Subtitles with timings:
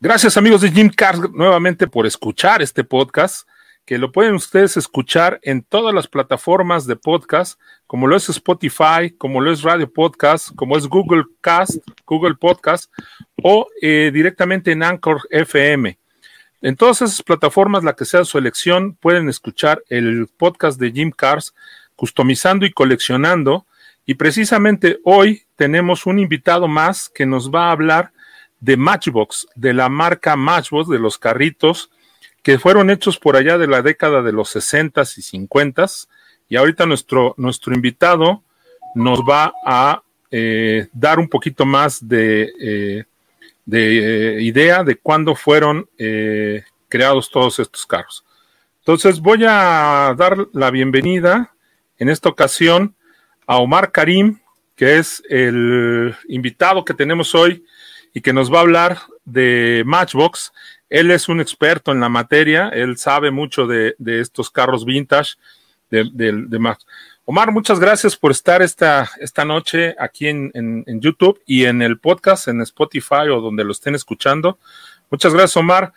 [0.00, 3.48] Gracias amigos de Jim Cars nuevamente por escuchar este podcast,
[3.84, 9.10] que lo pueden ustedes escuchar en todas las plataformas de podcast, como lo es Spotify,
[9.18, 12.92] como lo es Radio Podcast, como es Google Cast, Google Podcast
[13.42, 15.98] o eh, directamente en Anchor FM.
[16.62, 21.10] En todas esas plataformas, la que sea su elección, pueden escuchar el podcast de Jim
[21.10, 21.56] Cars,
[21.96, 23.66] customizando y coleccionando.
[24.06, 28.12] Y precisamente hoy tenemos un invitado más que nos va a hablar
[28.60, 31.90] de Matchbox, de la marca Matchbox, de los carritos
[32.42, 35.86] que fueron hechos por allá de la década de los 60 y 50
[36.48, 38.42] y ahorita nuestro, nuestro invitado
[38.94, 43.04] nos va a eh, dar un poquito más de, eh,
[43.64, 45.88] de eh, idea de cuándo fueron
[46.88, 48.24] creados todos estos carros.
[48.78, 51.52] Entonces voy a dar la bienvenida
[51.98, 52.94] en esta ocasión
[53.46, 54.38] a Omar Karim,
[54.74, 57.64] que es el invitado que tenemos hoy
[58.14, 60.52] y que nos va a hablar de Matchbox.
[60.88, 65.34] Él es un experto en la materia, él sabe mucho de, estos carros vintage
[65.90, 66.58] de, de,
[67.30, 72.48] Omar, muchas gracias por estar esta, esta noche aquí en, YouTube y en el podcast,
[72.48, 74.58] en Spotify o donde lo estén escuchando.
[75.10, 75.92] Muchas gracias, Omar,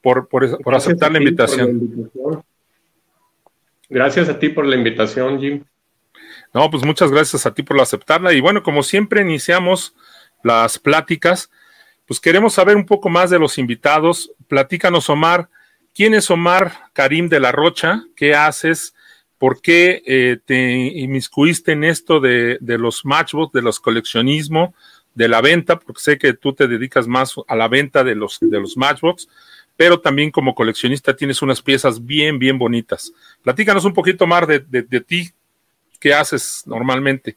[0.00, 2.10] por, por, aceptar la invitación.
[3.90, 5.64] Gracias a ti por la invitación, Jim.
[6.54, 8.32] No, pues muchas gracias a ti por aceptarla.
[8.32, 9.94] Y bueno, como siempre, iniciamos
[10.42, 11.50] las pláticas,
[12.06, 14.32] pues queremos saber un poco más de los invitados.
[14.48, 15.48] Platícanos, Omar,
[15.94, 18.02] ¿quién es Omar Karim de la Rocha?
[18.16, 18.94] ¿Qué haces?
[19.38, 24.74] ¿Por qué eh, te inmiscuiste en esto de, los matchbox, de los coleccionismo,
[25.14, 25.78] de la venta?
[25.78, 29.28] Porque sé que tú te dedicas más a la venta de los, de los matchbox,
[29.76, 33.12] pero también como coleccionista tienes unas piezas bien, bien bonitas.
[33.42, 35.30] Platícanos un poquito más de, de ti,
[36.00, 37.36] qué haces normalmente.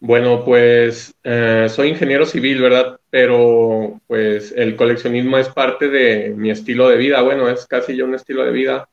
[0.00, 3.00] Bueno, pues eh, soy ingeniero civil, ¿verdad?
[3.10, 7.20] Pero pues el coleccionismo es parte de mi estilo de vida.
[7.22, 8.88] Bueno, es casi ya un estilo de vida.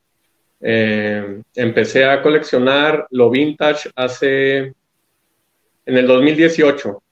[0.60, 4.74] Eh, empecé a coleccionar lo vintage hace
[5.86, 7.02] en el 2018,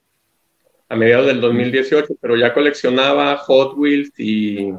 [0.89, 4.73] a mediados del 2018, pero ya coleccionaba Hot Wheels y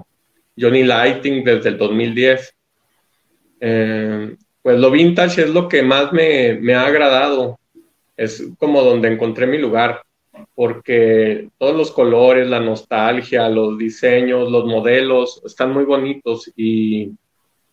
[0.61, 2.55] Johnny Lighting desde el 2010.
[3.61, 7.59] Eh, pues lo vintage es lo que más me, me ha agradado
[8.17, 10.03] es como donde encontré mi lugar,
[10.55, 17.13] porque todos los colores, la nostalgia, los diseños, los modelos están muy bonitos y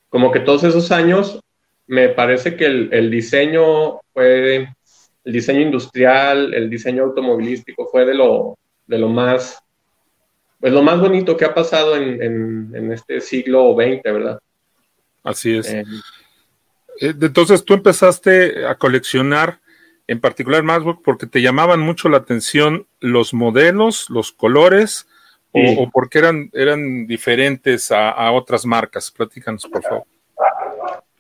[0.10, 1.40] como que todos esos años
[1.88, 4.70] me parece que el, diseño fue,
[5.24, 9.60] el diseño industrial, el diseño automovilístico fue de lo, de lo más,
[10.60, 14.40] pues lo más bonito que ha pasado en, este siglo XX, ¿verdad?
[15.24, 15.72] Así es.
[15.72, 15.84] Eh,
[17.00, 19.60] eh, entonces tú empezaste a coleccionar
[20.08, 25.08] en particular MacBook porque te llamaban mucho la atención los modelos, los colores
[25.52, 29.12] o, porque eran, eran diferentes a, otras marcas?
[29.12, 30.04] Platícanos, por favor.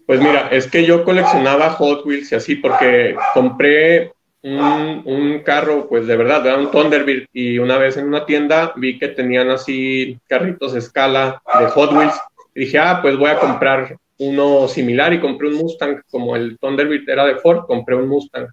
[0.07, 4.11] Pues mira, es que yo coleccionaba Hot Wheels y así porque compré
[4.41, 9.09] un, carro, pues de verdad, un Thunderbird y una vez en una tienda vi que
[9.09, 12.15] tenían así carritos de escala de Hot Wheels
[12.55, 16.57] y dije, ah, pues voy a comprar uno similar y compré un Mustang, como el
[16.57, 18.47] Thunderbird era de Ford, compré un Mustang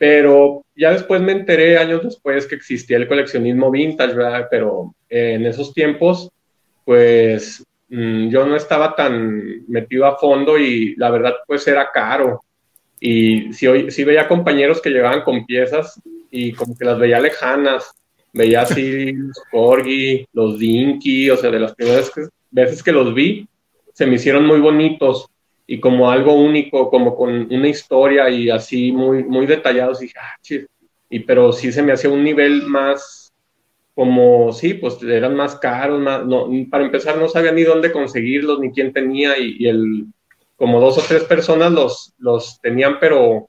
[0.00, 4.48] pero ya después me enteré, años después, que existía el coleccionismo vintage, ¿verdad?
[4.50, 6.30] Pero eh, en esos tiempos,
[6.86, 12.40] pues mm, yo no estaba tan metido a fondo y la verdad, pues era caro.
[12.98, 16.00] Y sí, sí veía compañeros que llegaban con piezas
[16.30, 17.92] y como que las veía lejanas.
[18.32, 22.10] Veía así los Corgi, los Dinky, o sea, de las primeras
[22.50, 23.46] veces que los vi,
[23.92, 25.29] se me hicieron muy bonitos
[25.72, 30.02] y como algo único, como con una historia y así muy, muy detallados.
[30.02, 30.36] Y dije, ah,
[31.08, 33.32] Y pero sí se me hacía un nivel más,
[33.94, 38.58] como, sí, pues eran más caros, más, no, para empezar no sabía ni dónde conseguirlos,
[38.58, 40.06] ni quién tenía, y, el,
[40.56, 43.48] como dos o tres personas los, los tenían, pero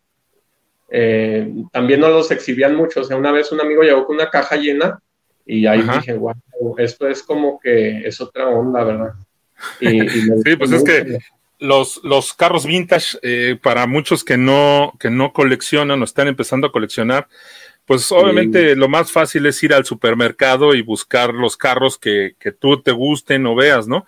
[0.91, 3.01] eh, también no los exhibían mucho.
[3.01, 4.99] O sea, una vez un amigo llegó con una caja llena
[5.43, 6.35] y ahí dije, wow,
[6.77, 9.13] esto es como que es otra onda, ¿verdad?
[9.79, 10.07] Y,
[10.45, 11.17] sí, pues es que
[11.61, 16.67] los, los carros vintage, eh, para muchos que no, que no coleccionan o están empezando
[16.67, 17.29] a coleccionar,
[17.85, 22.51] pues obviamente lo más fácil es ir al supermercado y buscar los carros que, que
[22.51, 24.05] tú te gusten o veas, ¿no?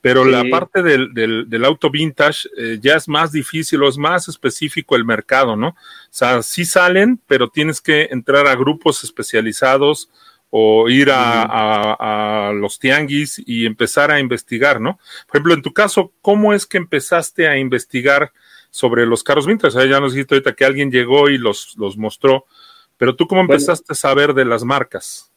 [0.00, 3.98] Pero la parte del, del, del auto vintage eh, ya es más difícil o es
[3.98, 5.68] más específico el mercado, ¿no?
[5.68, 5.74] O
[6.10, 10.08] sea, sí salen, pero tienes que entrar a grupos especializados
[10.50, 14.98] o ir a, los tianguis y empezar a investigar, ¿no?
[15.26, 18.32] Por ejemplo, en tu caso, ¿cómo es que empezaste a investigar
[18.70, 19.88] sobre los carros vintage?
[19.88, 22.46] ya nos dijiste ahorita que alguien llegó y los, los mostró,
[22.96, 25.32] pero tú cómo empezaste a saber de las marcas?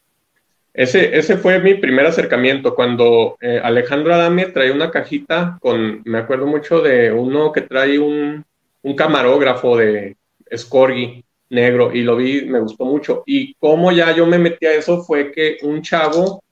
[0.73, 6.19] Ese, ese fue mi primer acercamiento, cuando eh, Alejandro Adame trae una cajita con, me
[6.19, 8.45] acuerdo mucho de uno que trae un,
[8.83, 10.15] un camarógrafo de
[10.55, 13.24] Scorgi negro y lo vi, me gustó mucho.
[13.25, 16.44] Y como ya yo me metí a eso fue que un chavo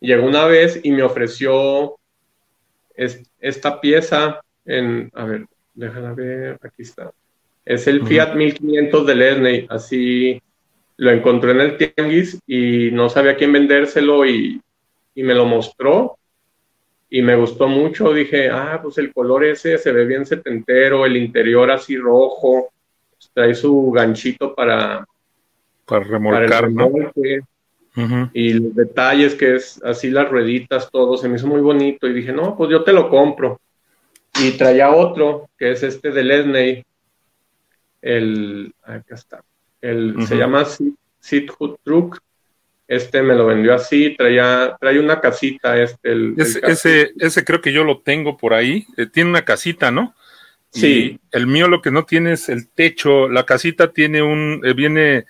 [0.00, 1.96] llegó una vez y me ofreció
[3.40, 7.10] esta pieza en, a ver, déjala ver, aquí está.
[7.64, 10.42] Es el Fiat 1500 de Lesney, así
[10.96, 14.60] lo encontré en el tianguis y no sabía quién vendérselo y,
[15.14, 16.18] y, me lo mostró
[17.08, 18.12] y me gustó mucho.
[18.12, 22.72] Dije, ah, pues el color ese se ve bien setentero, el interior así rojo,
[23.34, 25.06] trae su ganchito para,
[25.84, 26.70] para remolcar,
[28.32, 32.14] Y los detalles que es así las rueditas, todo, se me hizo muy bonito y
[32.14, 33.60] dije, no, pues yo te lo compro.
[34.40, 36.84] Y traía otro, que es este de Lesney,
[38.00, 39.44] el, acá está,
[39.80, 40.64] el, se llama
[41.20, 41.50] Sit
[41.84, 42.18] Truck,
[42.88, 47.72] este me lo vendió así, traía, trae una casita, este, el, ese, ese, creo que
[47.72, 50.14] yo lo tengo por ahí, eh, tiene una casita, ¿no?
[50.72, 51.20] Sí.
[51.32, 55.26] el mío lo que no tiene es el techo, la casita tiene un, eh, viene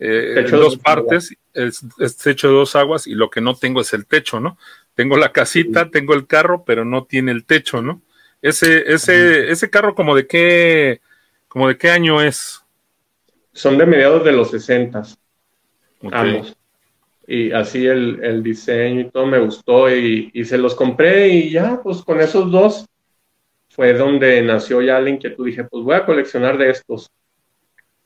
[0.00, 3.92] eh, dos partes, es, es, techo de dos aguas y lo que no tengo es
[3.92, 4.58] el techo, ¿no?
[4.94, 8.02] Tengo la casita, tengo el carro, pero no tiene el techo, ¿no?
[8.42, 11.00] Ese, ese, ese carro como de qué,
[11.46, 12.62] como de qué año es?
[13.52, 15.02] Son de mediados de los 60,
[16.10, 16.56] ambos.
[17.28, 21.50] Y así el, el, diseño y todo me gustó y, y, se los compré y
[21.50, 22.86] ya, pues con esos dos
[23.80, 25.46] fue donde nació ya la inquietud.
[25.46, 27.10] Dije, pues voy a coleccionar de estos.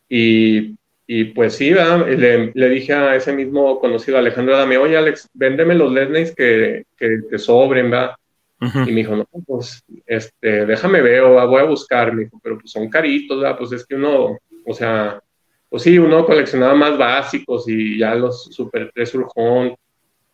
[0.09, 5.29] Y, y pues sí, le, le, dije a ese mismo conocido Alejandro Adame, oye Alex,
[5.35, 8.15] véndeme los Lesnays que, que te sobren, ¿verdad?
[8.61, 12.70] Y me dijo, no, pues, este, déjame ver, voy a buscar, me dijo, pero pues
[12.70, 13.59] son caritos, ¿verdad?
[13.59, 15.20] Pues es que uno, o sea,
[15.69, 19.75] pues sí, uno coleccionaba más básicos y ya los Super 3 Urjón,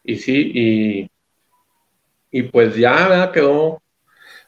[0.04, 1.10] y sí, y,
[2.30, 3.32] y pues ya, ¿verdad?
[3.32, 3.80] Quedó.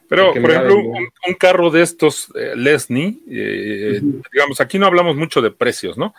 [0.07, 4.01] Pero, por ejemplo, un, carro de estos, eh, Lesney, eh,
[4.31, 6.13] digamos, aquí no hablamos mucho de precios, ¿no?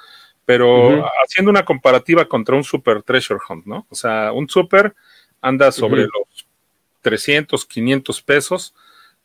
[0.45, 3.87] Pero haciendo una comparativa contra un Super Treasure Hunt, ¿no?
[3.89, 4.95] O sea, un Super
[5.41, 6.47] anda sobre los
[7.03, 8.75] 300, 500 pesos.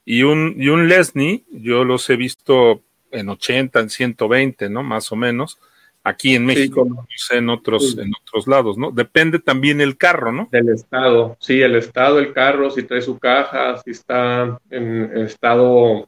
[0.05, 2.81] Y un, y un Lesney, yo los he visto
[3.11, 4.83] en 80, en 120, ¿no?
[4.83, 5.59] Más o menos.
[6.03, 8.91] Aquí en México, no sé, en otros, en otros lados, ¿no?
[8.91, 10.47] Depende también el carro, ¿no?
[10.51, 16.07] Del estado, sí, el estado, el carro, si trae su caja, si está en estado,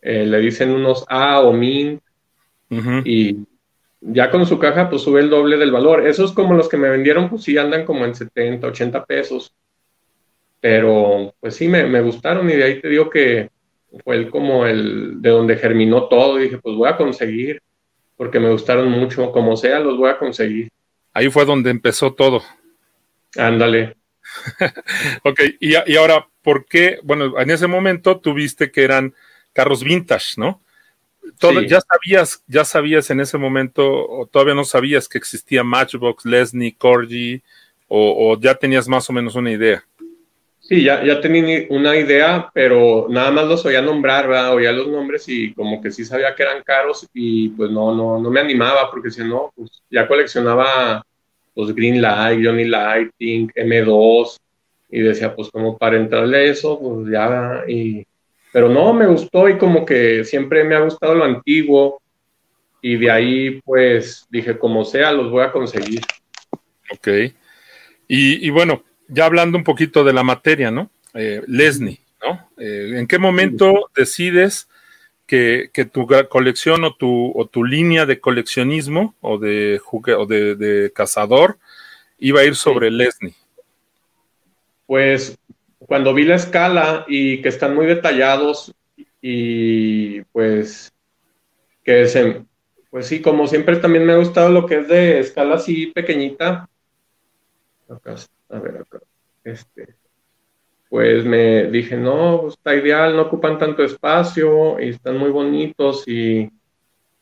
[0.00, 2.00] eh, le dicen unos A o MIN,
[3.04, 3.46] y
[4.00, 6.06] ya con su caja, pues sube el doble del valor.
[6.06, 9.54] Esos como los que me vendieron, pues sí andan como en 70, 80 pesos.
[10.60, 13.50] Pero pues sí, me, gustaron y de ahí te digo que
[14.04, 16.38] fue el, como el de donde germinó todo.
[16.38, 17.62] Y dije, pues voy a conseguir,
[18.16, 20.68] porque me gustaron mucho, como sea, los voy a conseguir.
[21.12, 22.42] Ahí fue donde empezó todo.
[23.36, 23.96] Ándale.
[25.22, 26.98] ok, y, y, ahora, ¿por qué?
[27.02, 29.14] Bueno, en ese momento tuviste que eran
[29.52, 30.60] carros vintage, ¿no?
[31.38, 36.24] Todo, Ya sabías, ya sabías en ese momento, o todavía no sabías que existía Matchbox,
[36.24, 37.42] Lesney, Corgi,
[37.88, 39.84] o, o ya tenías más o menos una idea.
[40.68, 44.52] Sí, ya, ya tenía una idea, pero nada más los oía nombrar, ¿verdad?
[44.52, 48.20] Oía los nombres y como que sí sabía que eran caros y pues no, no,
[48.20, 51.06] no me animaba porque si no, pues ya coleccionaba
[51.54, 54.38] pues Green Light, Johnny Lighting, M2
[54.90, 58.04] y decía pues como para entrarle a eso, pues ya, y,
[58.52, 62.02] pero no, me gustó y como que siempre me ha gustado lo antiguo
[62.82, 66.00] y de ahí pues dije como sea, los voy a conseguir.
[66.92, 67.06] Ok.
[68.08, 70.90] Y, y bueno, ya hablando un poquito de la materia, ¿no?
[71.14, 72.48] Eh, Lesney, ¿no?
[72.58, 74.68] Eh, ¿En qué momento decides
[75.26, 81.58] que, tu colección o tu, o tu línea de coleccionismo o de, o de, cazador
[82.18, 83.34] iba a ir sobre Lesney?
[84.86, 85.38] Pues
[85.78, 88.74] cuando vi la escala y que están muy detallados
[89.20, 90.92] y pues
[91.82, 92.42] que se,
[92.90, 96.68] pues sí, como siempre también me ha gustado lo que es de escala así pequeñita.
[97.88, 98.16] Acá
[98.48, 99.00] a ver acá,
[99.44, 99.96] este,
[100.88, 106.04] pues me dije, no, pues, está ideal, no ocupan tanto espacio y están muy bonitos
[106.06, 106.50] y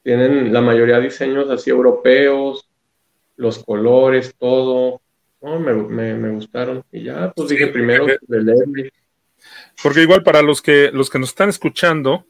[0.03, 2.69] tienen la mayoría de diseños así europeos,
[3.37, 5.01] los colores, todo,
[5.41, 8.93] no, me, me, gustaron y ya, pues dije primero de
[9.83, 12.27] Porque igual para los que, los que nos están escuchando,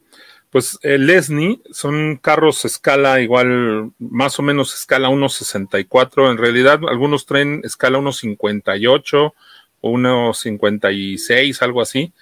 [0.55, 6.31] pues el Lesney son carros escala igual, más o menos escala 1.64.
[6.31, 9.33] En realidad, algunos traen escala 1.58
[9.81, 12.13] o 1.56, algo así.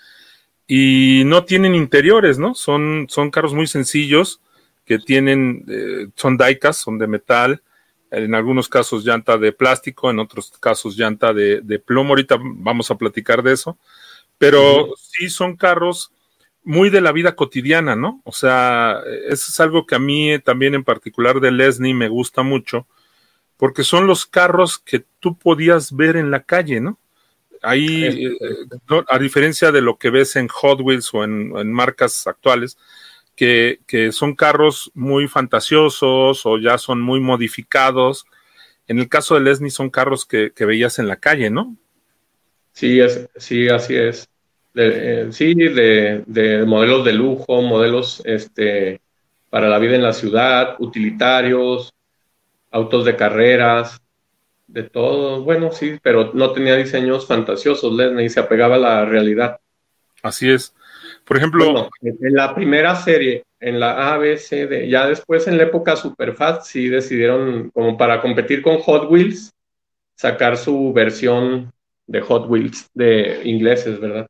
[0.67, 2.55] Y no tienen interiores, ¿no?
[2.55, 4.41] Son, son carros muy sencillos
[4.87, 7.62] que tienen, eh, son diecast, son de metal.
[8.11, 12.12] en algunos casos llanta de plástico, en otros casos llanta de, plomo.
[12.12, 13.77] Ahorita vamos a platicar de eso,
[14.39, 16.12] pero sí son carros
[16.64, 18.21] muy de la vida cotidiana, ¿no?
[18.25, 22.42] O sea, eso es algo que a mí también en particular de Lesney me gusta
[22.42, 22.87] mucho,
[23.57, 26.99] porque son los carros que tú podías ver en la calle, ¿no?
[27.62, 28.37] Ahí, eh,
[29.09, 32.76] a diferencia de lo que ves en Hot Wheels o en, marcas actuales,
[33.37, 33.78] que,
[34.12, 38.26] son carros muy fantasiosos o ya son muy modificados.
[38.88, 41.76] En el caso de Lesney son carros que, veías en la calle, ¿no?
[42.73, 44.28] Sí, es, sí, así es.
[44.75, 49.00] Eh, sí, de, de, modelos de lujo, modelos este,
[49.50, 51.93] para la vida en la ciudad, utilitarios,
[52.71, 54.00] autos de carreras,
[54.67, 55.43] de todo.
[55.43, 59.61] Bueno, sí, pero no tenía diseños fantasiosos, Lesney, se apegaba a la realidad.
[60.23, 60.75] Así es.
[61.25, 66.64] Por ejemplo, en la primera serie, en la ABCD, ya después en la época Superfast,
[66.64, 69.52] sí decidieron, como para competir con Hot Wheels,
[70.17, 71.73] sacar su versión
[72.07, 74.27] de Hot Wheels de ingleses, ¿verdad?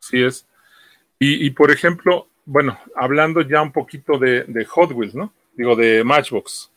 [0.00, 0.46] Así es.
[1.18, 5.32] Y, por ejemplo, bueno, hablando ya un poquito de, de Hot Wheels, ¿no?
[5.56, 6.70] Digo, de Matchbox.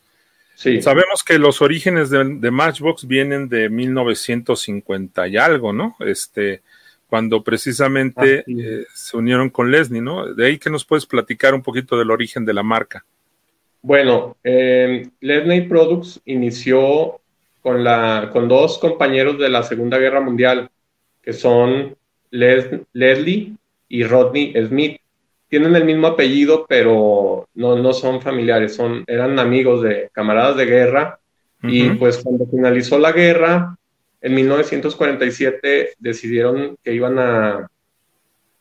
[0.80, 5.94] Sabemos que los orígenes de, Matchbox vienen de 1950 y algo, ¿no?
[6.00, 6.62] Este,
[7.06, 10.34] cuando precisamente eh, se unieron con Lesney, ¿no?
[10.34, 13.04] De ahí que nos puedes platicar un poquito del origen de la marca.
[13.82, 17.20] Bueno, eh, Lesney Products inició
[17.62, 20.70] con, la, con dos compañeros de la Segunda Guerra Mundial,
[21.22, 21.96] que son
[22.30, 23.54] Leslie
[23.88, 25.00] y Rodney Smith
[25.48, 30.66] tienen el mismo apellido, pero no, no son familiares, son, eran amigos de camaradas de
[30.66, 31.18] guerra.
[31.60, 33.76] Y pues cuando finalizó la guerra,
[34.20, 37.68] en 1947 decidieron que iban a,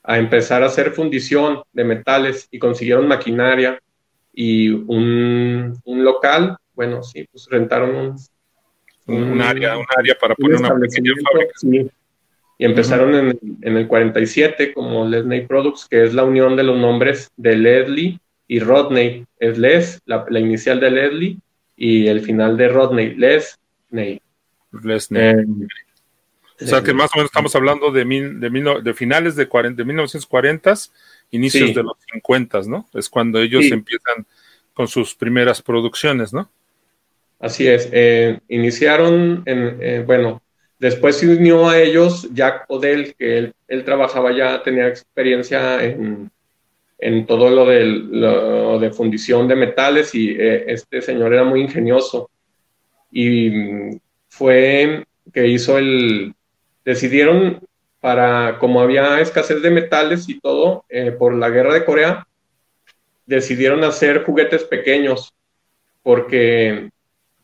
[0.01, 3.79] a empezar a hacer fundición de metales y consiguieron maquinaria
[4.33, 6.57] y un, un local.
[6.73, 8.17] Bueno, sí, pues rentaron un,
[9.07, 11.53] un, área, un área para poner una pequeña fábrica
[12.59, 16.77] y empezaron en, en, el 47 como Lesney Products, que es la unión de los
[16.77, 19.25] nombres de Leslie y Rodney.
[19.39, 21.37] Es Les, la, inicial de Leslie,
[21.75, 24.21] y el final de Rodney, Lesney.
[24.71, 25.21] Lesney.
[25.21, 25.45] Eh,
[26.59, 29.47] o sea que más o menos estamos hablando de, mil, de, mil, de finales de,
[29.47, 30.73] 40, de 1940,
[31.29, 32.87] inicios de los 50, ¿no?
[32.95, 34.25] Es cuando ellos empiezan
[34.73, 36.49] con sus primeras producciones, ¿no?
[37.39, 37.89] Así es.
[37.91, 40.41] Eh, iniciaron, en, eh, bueno,
[40.79, 46.29] Después se unió a ellos Jack Odell, que él, trabajaba ya, tenía experiencia en,
[47.25, 52.29] todo lo, de fundición de metales y eh, este señor era muy ingenioso.
[53.11, 56.33] Y mm, fue que hizo el,
[56.85, 57.59] decidieron
[57.99, 60.85] para, como había escasez de metales y todo,
[61.17, 62.27] por la guerra de Corea,
[63.25, 65.33] decidieron hacer juguetes pequeños,
[66.03, 66.91] porque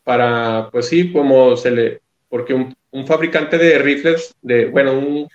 [0.04, 5.28] para, pues sí, como se le, porque un, un fabricante de rifles, de, bueno, un,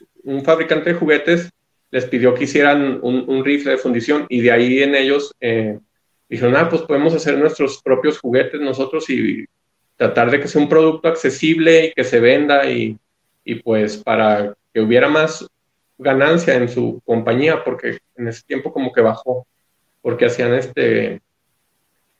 [0.43, 1.49] fabricante de juguetes
[1.91, 5.79] les pidió que hicieran un, rifle de fundición y de ahí en ellos eh,
[6.29, 9.45] dijeron, ah, pues podemos hacer nuestros propios juguetes nosotros y
[9.97, 12.95] tratar de que sea un producto accesible y que se venda y,
[13.43, 15.47] y pues para que hubiera más
[15.97, 19.47] ganancia en su compañía, porque en ese tiempo como que bajó,
[20.01, 21.21] porque hacían este,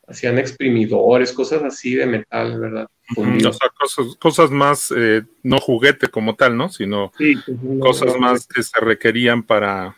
[0.10, 2.88] hacían exprimidores, cosas así de metal, ¿verdad?
[3.16, 3.72] O sea,
[4.20, 6.70] cosas, más, eh, no juguete como tal, ¿no?
[6.70, 7.12] Sino
[7.80, 9.96] cosas más que se requerían para,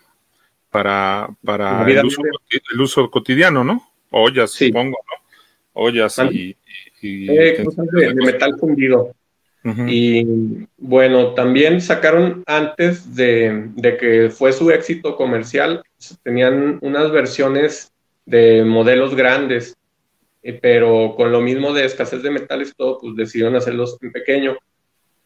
[0.69, 3.89] para, para el uso, cotidiano, ¿no?
[4.11, 5.29] Ollas, supongo, ¿no?
[5.73, 6.55] Ollas y...
[7.03, 9.15] Eh, cosas de, metal fundido.
[9.87, 15.83] Y bueno, también sacaron antes de, de que fue su éxito comercial,
[16.23, 17.91] tenían unas versiones
[18.25, 19.75] de modelos grandes
[20.43, 24.11] eh, pero con lo mismo de escasez de metales y todo, pues decidieron hacerlos en
[24.11, 24.57] pequeño.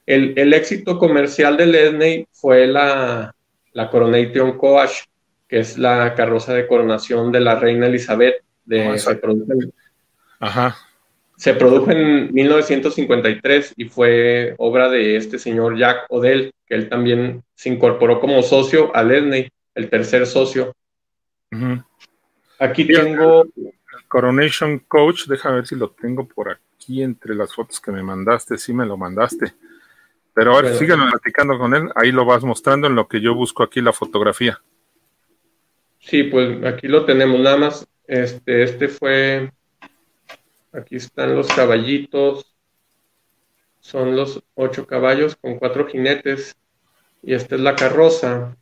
[0.05, 3.33] El, el éxito comercial de Lesney fue la,
[3.73, 5.03] la Coronation Coach,
[5.47, 8.35] que es la carroza de coronación de la reina Elizabeth.
[8.65, 9.73] De, se, produjo en,
[10.39, 10.75] Ajá.
[11.37, 17.43] se produjo en 1953 y fue obra de este señor Jack Odell, que él también
[17.53, 20.75] se incorporó como socio a Lesney, el tercer socio.
[22.59, 23.45] Aquí tengo
[24.15, 28.57] Coronation Coach, déjame ver si lo tengo por aquí entre las fotos que me mandaste,
[28.57, 29.53] sí me lo mandaste.
[30.33, 33.61] Pero ahora ver, platicando con él, ahí lo vas mostrando en lo que yo busco
[33.61, 34.61] aquí la fotografía.
[35.99, 39.51] Sí, pues aquí lo tenemos, nada más, este, este fue,
[40.71, 42.55] aquí están los caballitos,
[43.81, 46.55] son los ocho caballos con cuatro jinetes,
[47.21, 48.55] y esta es la carroza.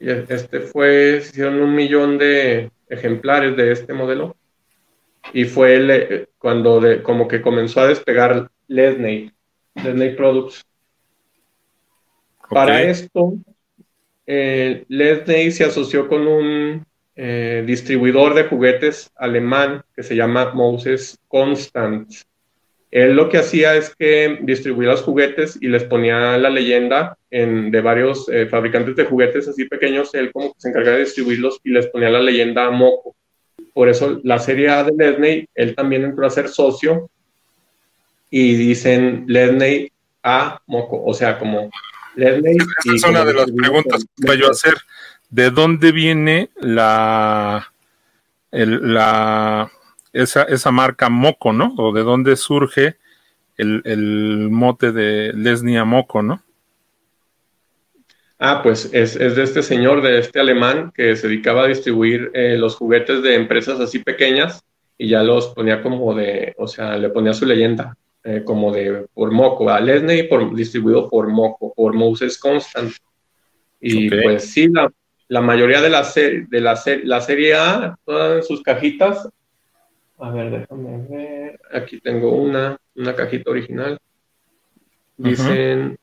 [0.00, 4.36] Y este fue, hicieron un millón de, ejemplares de este modelo.
[5.32, 9.32] y fue cuando de, como que comenzó a despegar Lesney,
[9.74, 10.64] Lesney Products.
[12.48, 13.34] Para esto,
[14.26, 21.18] eh, Lesney se asoció con un eh, distribuidor de juguetes alemán que se llama Moses
[21.28, 22.08] Constant.
[22.90, 27.70] Él lo que hacía es que distribuía los juguetes y les ponía la leyenda en,
[27.70, 30.14] de varios eh, fabricantes de juguetes así pequeños.
[30.14, 33.14] Él como que se encargaba de distribuirlos y les ponía la leyenda Moco.
[33.74, 37.10] Por eso la serie A de Lesney, él también entró a ser socio
[38.30, 39.90] y dicen Lesney
[40.22, 41.70] a Moco, o sea, como
[42.14, 42.56] Lesney.
[42.56, 44.74] Esa es una de las preguntas que voy a hacer.
[45.28, 47.70] ¿De dónde viene la,
[48.52, 49.70] la
[50.22, 51.74] esa, esa marca Moco, ¿no?
[51.76, 52.96] O de dónde surge
[53.56, 56.42] el, el mote de Lesney a Moco, ¿no?
[58.38, 62.56] Ah, pues es, de este señor, de este alemán, que se dedicaba a distribuir eh,
[62.58, 64.62] los juguetes de empresas así pequeñas
[64.98, 69.06] y ya los ponía como de, o sea, le ponía su leyenda, eh, como de
[69.14, 72.92] por Moco, a Lesney por, distribuido por Moco, por Moses Constant.
[73.80, 74.90] Y pues sí, la,
[75.28, 79.28] la, mayoría de la, serie, de la, la serie A, todas sus cajitas,
[80.18, 83.98] a ver, déjame ver, aquí tengo una, una cajita original.
[85.16, 85.98] Dicen,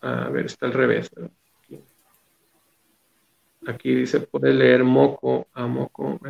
[0.00, 1.10] a ver, está al revés.
[3.66, 6.20] Aquí dice, puede leer Moco a Moco.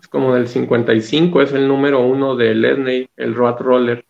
[0.00, 4.04] Es como del 55, es el número uno de Lesney, el Road Roller.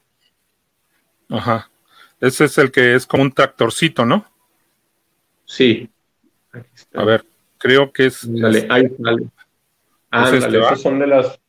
[1.28, 1.70] Ajá.
[2.20, 4.26] Ese es el que es como un tractorcito, ¿no?
[5.44, 5.88] Sí.
[6.94, 7.24] A ver,
[7.58, 8.20] creo que es.
[8.28, 9.28] Dale, ahí sale.
[10.10, 11.40] Ah, esos son de las.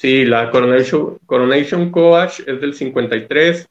[0.00, 3.68] Sí, la Coronation, Coronation Coach es del 53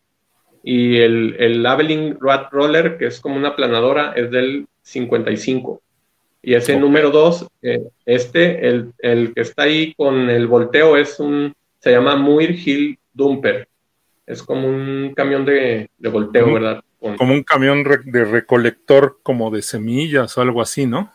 [0.63, 5.81] y el, el Labeling Road Roller, que es como una planadora, es del 55.
[6.43, 8.93] Y ese número 2, eh, este, el,
[9.33, 13.67] que está ahí con el volteo, es un, se llama Muir Hill Dumper.
[14.27, 16.83] Es como un camión de, volteo, ¿verdad?
[17.17, 21.11] Como un camión de recolector como de semillas o algo así, ¿no?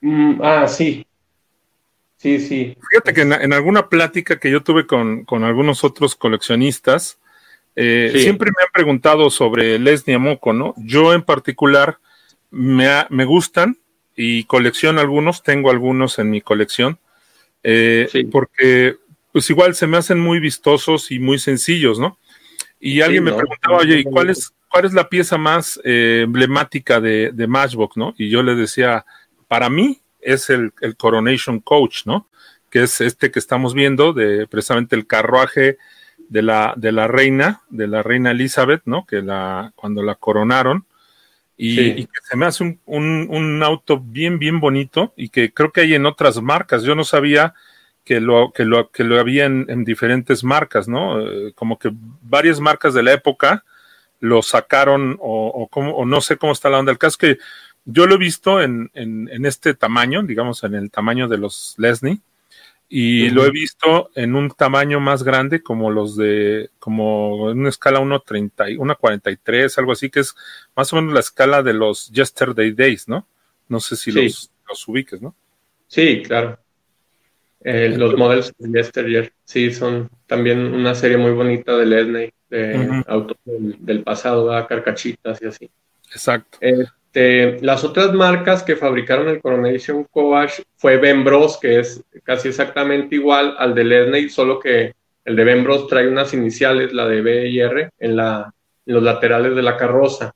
[0.00, 1.07] Mm, ah, sí.
[2.18, 2.76] Sí, sí.
[2.90, 7.18] Fíjate que en, alguna plática que yo tuve con, algunos otros coleccionistas,
[7.76, 10.74] eh, siempre me han preguntado sobre Leslie Amoco, ¿no?
[10.78, 11.98] Yo en particular
[12.50, 13.78] me, gustan
[14.16, 16.98] y colecciono algunos, tengo algunos en mi colección,
[17.62, 18.96] eh, porque
[19.30, 22.18] pues igual se me hacen muy vistosos y muy sencillos, ¿no?
[22.80, 27.00] Y alguien me preguntaba, oye, ¿y cuál es, cuál es la pieza más eh, emblemática
[27.00, 28.14] de, de, Matchbox, no?
[28.18, 29.04] Y yo le decía,
[29.46, 30.00] para mí
[30.32, 32.28] es el, el, Coronation Coach, ¿no?
[32.70, 35.78] Que es este que estamos viendo, de precisamente el carruaje
[36.28, 39.06] de la, de la reina, de la reina Elizabeth, ¿no?
[39.06, 40.84] Que la, cuando la coronaron,
[41.60, 45.80] y, que se me hace un, un, auto bien, bien bonito y que creo que
[45.80, 46.84] hay en otras marcas.
[46.84, 47.52] Yo no sabía
[48.04, 51.20] que lo, que lo, que lo había en, diferentes marcas, ¿no?
[51.20, 51.90] Eh, como que
[52.22, 53.64] varias marcas de la época
[54.20, 56.92] lo sacaron o, o, no sé cómo está la onda.
[56.92, 57.42] El caso es que
[57.90, 61.74] yo lo he visto en, en, en este tamaño, digamos, en el tamaño de los
[61.78, 62.20] Lesney
[62.90, 67.68] y lo he visto en un tamaño más grande como los de como en una
[67.68, 70.34] escala 1.30 1.43 algo así que es
[70.74, 73.26] más o menos la escala de los Yesterday Days no
[73.68, 75.34] no sé si los, los ubiques no
[75.86, 76.58] sí claro.
[77.60, 83.02] Eh, los modelos de Yesterday sí son también una serie muy bonita de Lesney de
[83.08, 85.70] autos del, pasado a carcachitas y así.
[86.10, 86.58] Exacto.
[86.62, 86.86] Eh,
[87.18, 92.48] este, las otras marcas que fabricaron el Coronation Coach fue Ben Bros, que es casi
[92.48, 97.08] exactamente igual al de Lesney, solo que el de Ben Bros trae unas iniciales, la
[97.08, 98.52] de B y R, en, la,
[98.86, 100.32] los laterales de la carroza.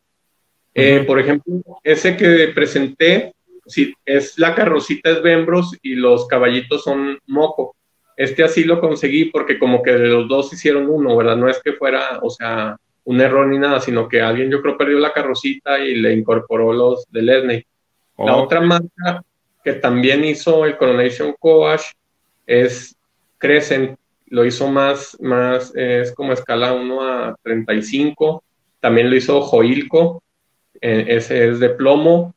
[0.75, 3.33] Eh, por ejemplo, ese que presenté,
[3.65, 7.77] si es la carrocita es Ben Bros y los caballitos son Moco.
[8.17, 11.37] Este así lo conseguí porque como que de los dos hicieron uno, ¿verdad?
[11.37, 14.79] No es que fuera, o sea, un error ni nada, sino que alguien yo creo
[14.79, 17.67] perdió la carrocita y le incorporó los de Lesney.
[18.19, 19.25] La otra marca
[19.65, 21.83] que también hizo el Coronation Coach
[22.47, 22.97] es
[23.39, 28.43] Crescent, lo hizo más, más, es como escala 1 a 35,
[28.81, 30.23] también lo hizo Joilco,
[30.81, 32.35] eh, ese es de plomo,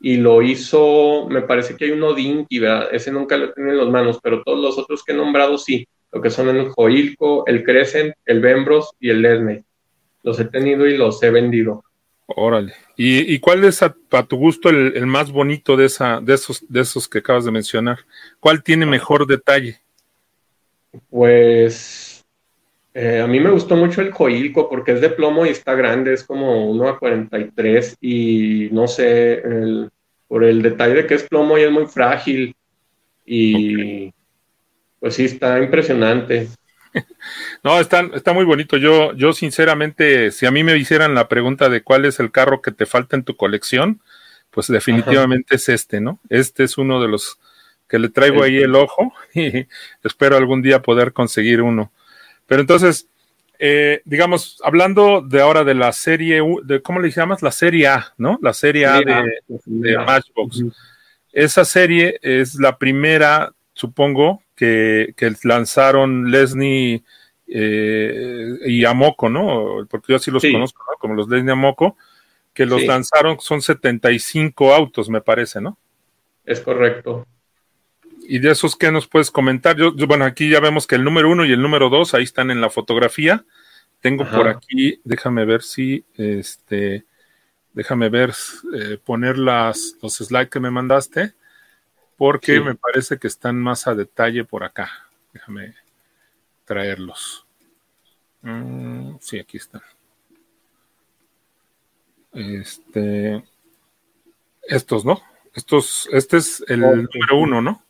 [0.00, 2.88] y lo hizo, me parece que hay uno Dinky, ¿verdad?
[2.92, 5.86] Ese nunca lo tiene en las manos, pero todos los otros que he nombrado sí,
[6.12, 9.64] lo que son el Joilco, el Crescent, el Bembros y el Lesney
[10.24, 11.84] los he tenido y los he vendido.
[12.26, 12.72] Órale.
[12.96, 13.94] ¿Y, cuál es a,
[14.26, 17.98] tu gusto el, más bonito de, esa, de, esos, de esos que acabas de mencionar?
[18.40, 19.78] ¿Cuál tiene mejor detalle?
[21.10, 22.24] Pues
[22.94, 26.14] eh, a mí me gustó mucho el Coilco porque es de plomo y está grande,
[26.14, 29.42] es como 1 a 43 y no sé,
[30.26, 32.54] por el detalle de que es plomo y es muy frágil
[33.26, 34.12] y
[34.98, 36.48] Pues sí, está impresionante.
[37.62, 38.76] No, está, está muy bonito.
[38.76, 42.60] Yo, yo sinceramente, si a mí me hicieran la pregunta de cuál es el carro
[42.60, 44.00] que te falta en tu colección,
[44.50, 46.20] pues definitivamente es este, ¿no?
[46.28, 47.38] Este es uno de los
[47.88, 49.66] que le traigo ahí el ojo y
[50.02, 51.90] espero algún día poder conseguir uno.
[52.46, 53.08] Pero entonces,
[53.58, 57.42] eh, digamos, hablando de ahora de la serie, de, ¿cómo le llamas?
[57.42, 58.38] La serie A, ¿no?
[58.42, 60.64] La serie A de, Matchbox.
[61.32, 67.04] Esa serie es la primera, supongo, que, lanzaron Lesney
[67.46, 69.86] eh, y Amoco, ¿no?
[69.88, 70.98] Porque yo así los conozco, ¿no?
[70.98, 71.96] Como los Lesney Amoco,
[72.52, 75.76] que los lanzaron, son 75 autos, me parece, ¿no?
[76.44, 77.26] Es correcto.
[78.26, 79.76] Y de esos, ¿qué nos puedes comentar?
[79.76, 82.50] Yo, bueno, aquí ya vemos que el número uno y el número dos, ahí están
[82.50, 83.44] en la fotografía.
[84.00, 87.04] Tengo por aquí, déjame ver si, este,
[87.72, 88.32] déjame ver,
[88.74, 91.34] eh, poner las, los slides que me mandaste,
[92.24, 94.90] porque me parece que están más a detalle por acá.
[95.34, 95.74] Déjame
[96.64, 97.44] traerlos.
[98.40, 99.82] Mm, sí, aquí están.
[102.32, 103.44] Este,
[104.62, 105.20] estos, ¿no?
[105.52, 107.84] Estos, este es el número uno, ¿no?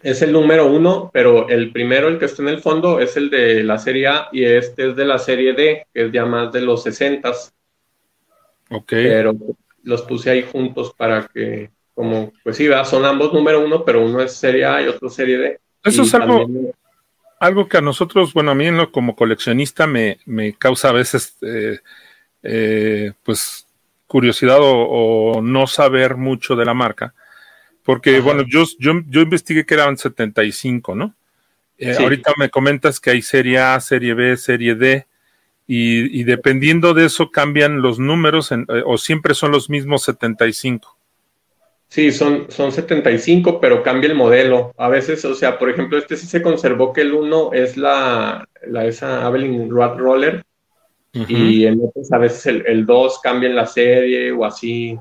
[0.00, 3.30] es el número uno, pero el primero, el que está en el fondo, es el
[3.30, 6.52] de la serie A y este es de la serie D, que es ya más
[6.52, 7.32] de los 60.
[8.70, 8.90] Ok.
[8.90, 9.34] Pero
[9.82, 14.20] los puse ahí juntos para que, como, pues sí, son ambos número uno, pero uno
[14.20, 15.60] es serie A y otro serie D.
[15.82, 16.46] Eso es algo,
[17.40, 20.18] algo que a nosotros, bueno, a mí como coleccionista me,
[20.56, 21.80] causa a veces, eh,
[22.44, 23.66] eh, pues,
[24.06, 27.12] curiosidad o no saber mucho de la marca
[27.86, 31.14] porque, bueno, yo, yo, yo, investigué que eran 75, ¿no?
[31.78, 35.06] Eh, ahorita me comentas que hay serie A, serie B, serie D,
[35.68, 40.95] y, dependiendo de eso cambian los números eh, o siempre son los mismos 75.
[41.88, 44.74] Sí, son, son 75, pero cambia el modelo.
[44.76, 48.46] A veces, o sea, por ejemplo, este sí se conservó que el 1 es la,
[48.66, 50.44] la esa Avelin Rod Roller,
[51.28, 54.98] y en otros a veces el, el 2 cambia en la serie o así.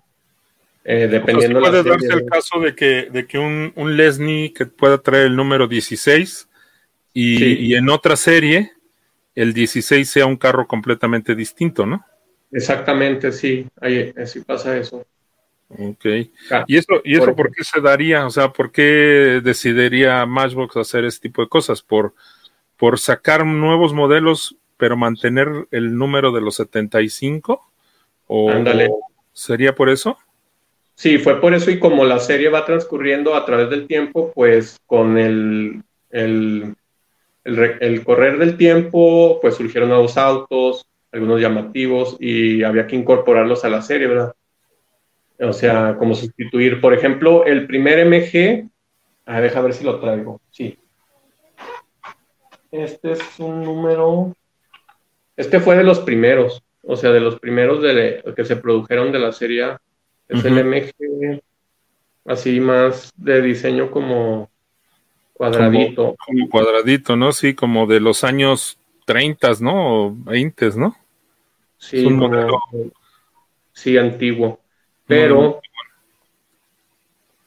[0.88, 5.00] Eh, dependiendo puede darse el caso de que, de que un, un Lesney que pueda
[5.00, 6.48] traer el número 16
[7.12, 8.72] y, en otra serie
[9.34, 12.06] el 16 sea un carro completamente distinto, ¿no?
[12.52, 15.06] Exactamente, sí, ahí, así pasa eso.
[15.70, 16.06] Ok.
[16.52, 18.26] Ah, ¿Y eso, y eso por, qué se daría?
[18.26, 21.82] O sea, ¿por qué decidiría Matchbox hacer este tipo de cosas?
[21.82, 22.14] ¿Por,
[22.78, 27.62] por sacar nuevos modelos, pero mantener el número de los 75?
[28.28, 28.52] ¿O
[29.34, 30.18] sería por eso?
[30.96, 34.78] Sí, fue por eso y como la serie va transcurriendo a través del tiempo, pues
[34.86, 36.76] con el, el,
[38.06, 43.82] correr del tiempo, pues surgieron nuevos autos, algunos llamativos y había que incorporarlos a la
[43.82, 44.34] serie, ¿verdad?
[45.40, 48.70] O sea, como sustituir, por ejemplo, el primer MG,
[49.26, 50.78] a deja ver si lo traigo, sí.
[52.72, 54.36] Este es un número,
[55.36, 59.20] este fue de los primeros, o sea, de los primeros de, que se produjeron de
[59.20, 59.78] la serie
[60.28, 61.42] es el MG
[62.26, 64.50] así más de diseño como
[65.34, 66.16] cuadradito.
[66.26, 67.32] Como, cuadradito, ¿no?
[67.32, 70.06] Sí, como de los años 30, ¿no?
[70.06, 70.96] O 20, ¿no?
[71.78, 72.60] Sí, un modelo.
[73.74, 74.60] sí, antiguo.
[75.08, 75.62] Pero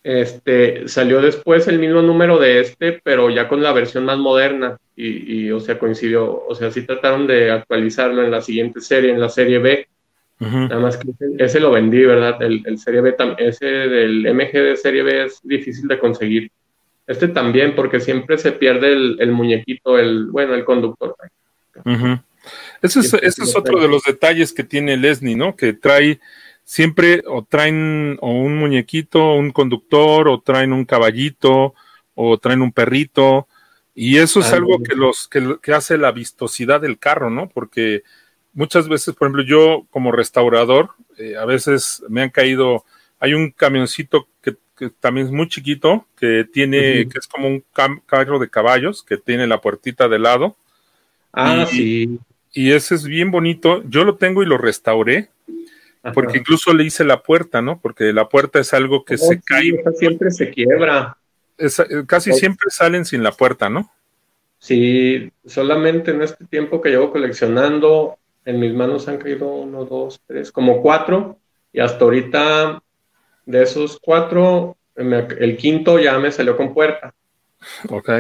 [0.03, 4.79] este salió después el mismo número de este, pero ya con la versión más moderna.
[4.97, 9.13] Y, y, o sea, coincidió, o sea, sí trataron de actualizarlo en la siguiente serie,
[9.13, 9.87] en la serie B,
[10.41, 12.41] Nada más que ese, lo vendí, ¿verdad?
[12.43, 16.51] El, Serie B, ese del MG de Serie B es difícil de conseguir.
[17.07, 21.17] Este también, porque siempre se pierde el, muñequito, el, bueno, el conductor.
[22.83, 25.57] Ese es, ese es otro de los detalles que tiene Lesney, ¿no?
[25.57, 26.21] Que trae
[26.69, 31.75] siempre o traen o un muñequito, un conductor, o traen un caballito,
[32.15, 33.49] o traen un perrito.
[33.95, 37.49] Y eso es algo que los que, que hace la vistosidad del carro, ¿no?
[37.49, 38.03] Porque
[38.53, 42.85] muchas veces, por ejemplo, yo como restaurador, eh, a veces me han caído,
[43.19, 44.55] hay un camioncito que,
[45.01, 47.65] también es muy chiquito, que tiene, que es como un
[48.07, 50.55] carro de caballos, que tiene la puertita de lado.
[51.33, 52.21] Ah, sí.
[52.53, 53.83] Y ese es bien bonito.
[53.89, 55.31] Yo lo tengo y lo restauré,
[56.13, 57.81] porque incluso le hice la puerta, ¿no?
[57.81, 59.83] Porque la puerta es algo que se cae.
[59.97, 61.17] Siempre se quiebra.
[61.59, 61.69] Eh,
[62.07, 63.91] casi siempre salen sin la puerta, ¿no?
[64.59, 70.21] Sí, solamente en este tiempo que llevo coleccionando, en mis manos han caído uno, dos,
[70.27, 71.39] tres, como cuatro,
[71.73, 72.83] y hasta ahorita
[73.47, 77.15] de esos cuatro, el quinto ya me salió con puerta.
[77.89, 78.11] Ok.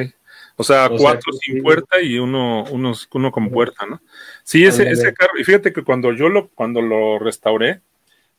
[0.61, 4.03] O sea, cuatro sin puerta y uno, uno, uno con puerta, ¿no?
[4.42, 7.81] Sí, ese, ese carro, y fíjate que cuando yo lo, cuando lo restauré,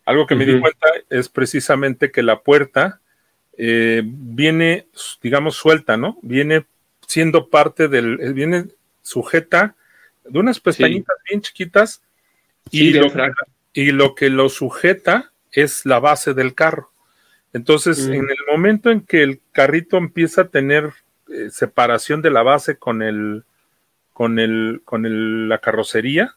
[0.03, 2.99] algo que me di cuenta es precisamente que la puerta
[3.57, 4.87] eh, viene,
[5.23, 6.17] digamos, suelta, ¿no?
[6.21, 6.65] Viene
[7.07, 8.65] siendo parte del, eh, viene
[9.01, 9.75] sujeta
[10.25, 12.01] de unas pestañitas bien chiquitas
[12.69, 13.07] y, lo,
[13.71, 16.91] y lo que lo sujeta es la base del carro.
[17.53, 18.13] Entonces, mm.
[18.13, 20.91] en el momento en que el carrito empieza a tener
[21.31, 23.43] eh, separación de la base con el,
[24.13, 26.35] con el, con el, la carrocería,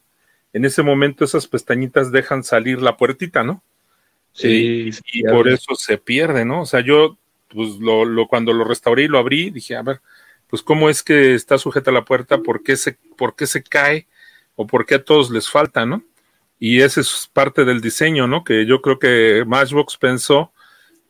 [0.53, 3.63] en ese momento esas pestañitas dejan salir la puertita, ¿no?
[4.33, 4.89] Sí.
[5.11, 6.61] y por eso se pierde, ¿no?
[6.61, 7.17] O sea, yo,
[7.49, 10.01] pues, lo, lo, cuando lo restauré y lo abrí, dije, a ver,
[10.47, 12.39] pues, ¿cómo es que está sujeta la puerta?
[12.39, 14.07] ¿Por qué se, por qué se cae?
[14.55, 16.03] ¿O por qué a todos les falta, no?
[16.59, 18.43] Y ese es parte del diseño, ¿no?
[18.43, 20.51] Que yo creo que Matchbox pensó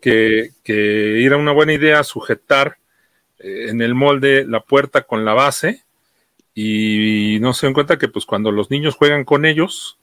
[0.01, 2.77] que, que era una buena idea sujetar
[3.43, 5.83] en el molde la puerta con la base
[6.55, 9.97] y no se dan cuenta que pues cuando los niños juegan con ellos,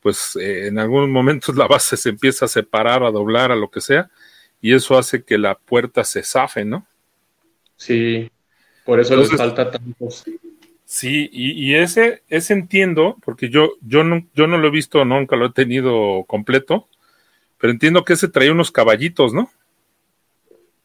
[0.00, 3.70] pues eh, en algunos momentos la base se empieza a separar, a doblar, a lo
[3.70, 4.10] que sea,
[4.60, 6.86] y eso hace que la puerta se zafe, ¿no?
[7.76, 8.30] Sí,
[8.84, 10.08] por eso les falta tanto.
[10.84, 15.36] Sí, y, ese, ese entiendo, porque yo, yo, no, yo no lo he visto, nunca
[15.36, 16.86] lo he tenido completo,
[17.56, 19.50] pero entiendo que ese traía unos caballitos, ¿no?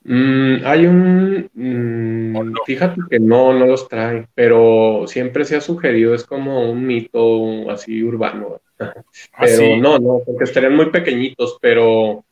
[0.10, 1.50] Mm, hay un...
[1.54, 6.88] Mm, fíjate que no, no los trae, pero siempre se ha sugerido, es como un
[6.88, 8.62] mito así urbano.
[8.80, 8.94] Ah,
[9.40, 12.24] pero no, no, porque estarían muy pequeñitos, pero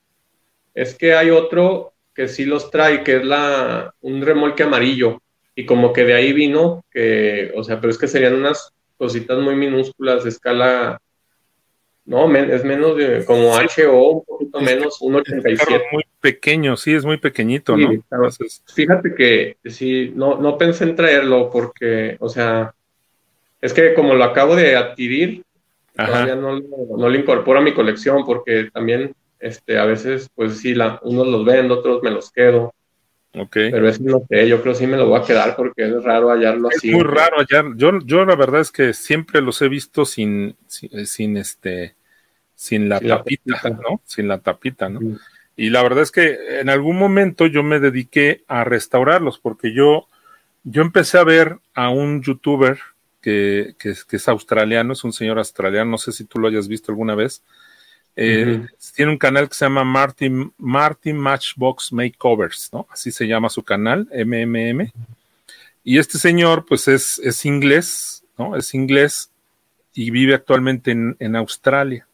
[0.74, 5.22] es que hay otro que sí los trae, que es la, un remolque amarillo,
[5.54, 9.38] y como que de ahí vino, que, o sea, pero es que serían unas cositas
[9.40, 11.02] muy minúsculas, escala
[12.06, 15.82] no, es menos de como HO, un poquito menos, 1.87.
[15.92, 17.90] Muy pequeño, sí, es muy pequeñito, ¿no?
[18.74, 22.76] fíjate que sí, no, no pensé en traerlo porque, o sea,
[23.60, 25.44] es que como lo acabo de adquirir,
[25.96, 30.76] todavía no, no, lo incorporo a mi colección porque también, este, a veces, pues sí,
[30.76, 32.75] la, unos los vendo, otros me los quedo.
[33.38, 33.70] Okay.
[33.70, 36.04] Pero es no sé, yo creo que sí me lo voy a quedar porque es
[36.04, 36.90] raro hallarlo así.
[36.90, 37.76] Es muy raro hallar.
[37.76, 41.96] Yo, yo la verdad es que siempre los he visto sin, sin, este,
[42.56, 44.02] sin la tapita, ¿no?
[44.06, 45.00] Sin la tapita, ¿no?
[45.58, 50.08] Y la verdad es que en algún momento yo me dediqué a restaurarlos porque yo,
[50.64, 52.80] yo empecé a ver a un youtuber
[53.22, 56.92] que, que, es australiano, es un señor australiano, no sé si tú lo hayas visto
[56.92, 57.42] alguna vez.
[58.16, 62.88] Eh, tiene un canal que se llama Martin, Martin Matchbox Makeovers, ¿no?
[62.90, 64.92] Así se llama su canal, MMM.
[65.84, 68.56] Y este señor, pues es, es inglés, ¿no?
[68.56, 69.30] Es inglés
[69.94, 72.08] y vive actualmente en, en Australia.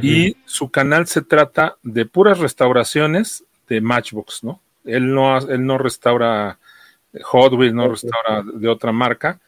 [0.00, 4.60] Y su canal se trata de puras restauraciones de Matchbox, ¿no?
[4.84, 6.58] Él no, él no restaura
[7.22, 9.40] Hot Wheels, no restaura de otra marca,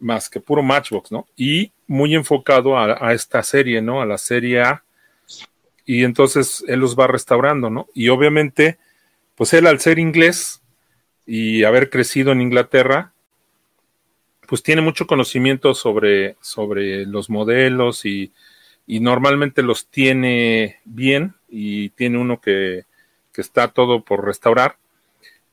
[0.00, 1.26] más que puro Matchbox, ¿no?
[1.36, 4.00] Y muy enfocado a, a esta serie, ¿no?
[4.00, 4.82] A la serie A
[5.84, 7.88] y entonces él los va restaurando, ¿no?
[7.94, 8.78] Y obviamente,
[9.34, 10.62] pues él al ser inglés
[11.26, 13.12] y haber crecido en Inglaterra,
[14.46, 18.32] pues tiene mucho conocimiento sobre, sobre los modelos y,
[18.86, 22.84] y normalmente los tiene bien y tiene uno que,
[23.32, 24.76] que está todo por restaurar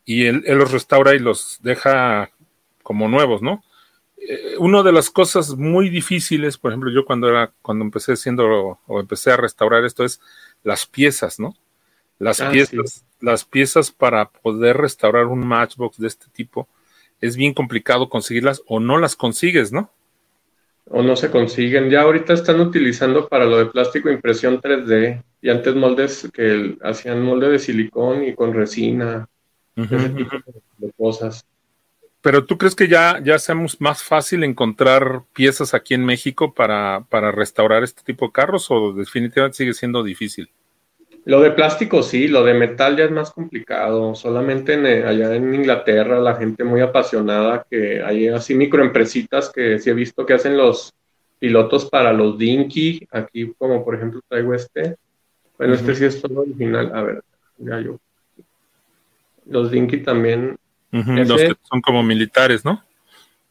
[0.05, 2.31] y él, él, los restaura y los deja
[2.83, 3.63] como nuevos, ¿no?
[4.21, 8.79] Eh, una de las cosas muy difíciles, por ejemplo, yo cuando era, cuando empecé siendo
[8.85, 10.21] o empecé a restaurar esto es
[10.63, 11.55] las piezas, ¿no?
[12.19, 16.67] Las ah, piezas, las piezas para poder restaurar un Matchbox de este tipo
[17.21, 19.89] es bien complicado conseguirlas o no las consigues, ¿no?
[20.89, 21.89] O no se consiguen.
[21.89, 27.21] Ya ahorita están utilizando para lo de plástico impresión 3D y antes moldes que hacían
[27.21, 29.27] molde de silicón y con resina,
[29.75, 30.35] ese tipo
[30.77, 31.45] de cosas.
[32.21, 37.05] Pero tú crees que ya, ya seamos más fácil encontrar piezas aquí en México para,
[37.09, 40.49] para restaurar este tipo de carros o definitivamente sigue siendo difícil?
[41.25, 44.15] Lo de plástico sí, lo de metal ya es más complicado.
[44.15, 49.89] Solamente eh, allá en Inglaterra la gente muy apasionada que hay así microempresitas que sí
[49.89, 50.93] he visto que hacen los
[51.37, 53.07] pilotos para los Dinky.
[53.11, 54.95] Aquí como por ejemplo traigo este.
[55.57, 56.91] Bueno, este sí es todo original.
[56.93, 57.23] A ver,
[57.57, 57.99] ya yo.
[59.45, 60.57] Los Dinky también
[60.91, 62.83] los que son como militares, ¿no?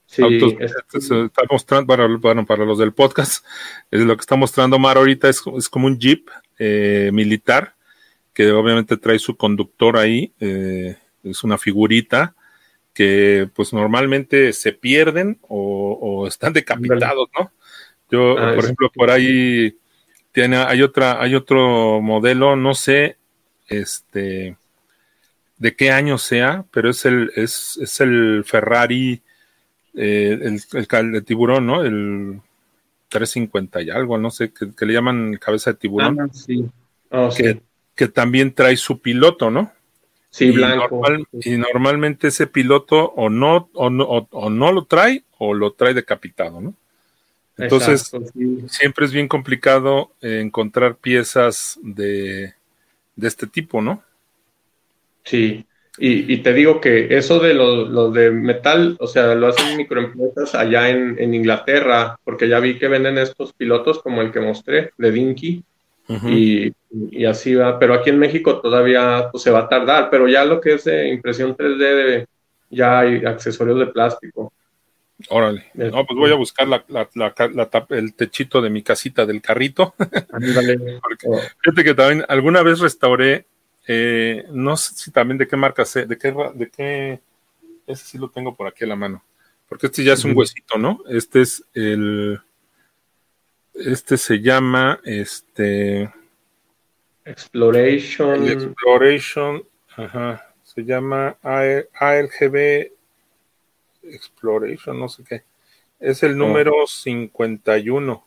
[0.06, 0.22] Sí,
[0.58, 3.44] este está mostrando, para, bueno, para los del podcast,
[3.90, 7.74] es lo que está mostrando Mar ahorita es, como un jeep eh, militar
[8.32, 12.34] que obviamente trae su conductor ahí, eh, es una figurita
[12.94, 17.52] que pues normalmente se pierden o, están decapitados, ¿no?
[18.10, 19.76] Yo, ah, por ejemplo, por ahí
[20.32, 23.16] tiene, hay otra, hay otro modelo, no sé,
[23.68, 24.56] este,
[25.58, 29.22] de qué año sea, pero es el, es, es el Ferrari,
[29.94, 31.84] eh, el, el, de tiburón, ¿no?
[31.84, 32.40] El
[33.08, 36.20] 350 y algo, no sé, que, le llaman cabeza de tiburón.
[36.20, 36.64] Ah, sí.
[37.10, 37.60] Oh, que,
[37.94, 39.72] que, también trae su piloto, ¿no?
[40.30, 41.02] Sí, blanco.
[41.32, 45.94] y normalmente ese piloto o no, o no, o, no lo trae o lo trae
[45.94, 46.74] decapitado, ¿no?
[47.56, 48.12] Entonces,
[48.68, 52.54] siempre es bien complicado encontrar piezas de,
[53.16, 54.04] de, este tipo, ¿no?
[55.28, 55.66] Sí,
[56.00, 60.88] y, te digo que eso de lo, de metal, o sea, lo hacen microempresas allá
[60.88, 65.64] en, Inglaterra, porque ya vi que venden estos pilotos como el que mostré, de Dinky,
[66.30, 70.44] y, así va, pero aquí en México todavía pues, se va a tardar, pero ya
[70.44, 72.26] lo que es de impresión 3D,
[72.70, 74.52] ya hay accesorios de plástico.
[75.30, 75.66] Órale.
[75.74, 76.84] No, pues voy a buscar la,
[77.90, 79.94] el techito de mi casita del carrito.
[81.26, 81.40] Oh.
[81.62, 83.46] fíjate que también alguna vez restauré,
[83.90, 87.20] eh, no sé si también de qué marca sé, de qué, de qué,
[87.86, 89.24] ese sí lo tengo por aquí a la mano,
[89.66, 91.00] porque este ya es un huesito, ¿no?
[91.08, 92.38] Este es el,
[93.72, 96.12] este se llama, este...
[97.24, 98.46] Exploration.
[98.46, 99.64] Exploration,
[99.96, 102.92] ajá, se llama ALGB
[104.02, 105.44] Exploration, no sé qué.
[105.98, 108.24] Es el número 51.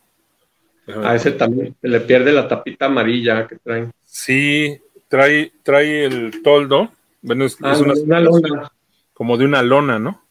[1.04, 3.92] A ese también le pierde la tapita amarilla que traen.
[4.04, 4.80] Sí,
[5.12, 6.90] trae, trae el toldo.
[7.20, 8.72] Bueno, es, ah, una, lona.
[9.12, 10.24] Como de una lona, ¿no?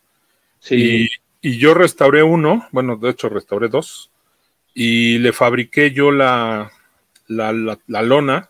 [0.58, 1.08] Sí.
[1.44, 4.10] Y, yo restauré uno, bueno, de hecho restauré dos,
[4.74, 6.72] y le fabriqué yo la,
[7.28, 8.50] la, la, lona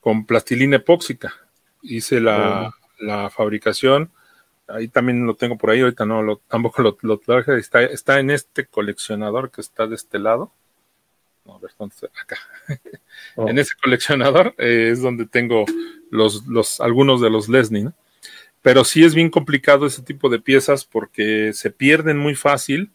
[0.00, 1.34] con plastilina epóxica.
[1.82, 4.10] Hice la, la fabricación
[4.68, 8.20] ahí también lo tengo por ahí, ahorita no, lo, tampoco lo, lo traje, está, está
[8.20, 10.52] en este coleccionador que está de este lado.
[11.48, 12.08] No, ver, ¿dónde está?
[12.20, 12.36] Acá.
[13.36, 13.48] Oh.
[13.48, 15.64] en ese coleccionador eh, es donde tengo
[16.10, 17.94] los, los, algunos de los Lesney, ¿no?
[18.60, 22.90] Pero sí es bien complicado ese tipo de piezas porque se pierden muy fácil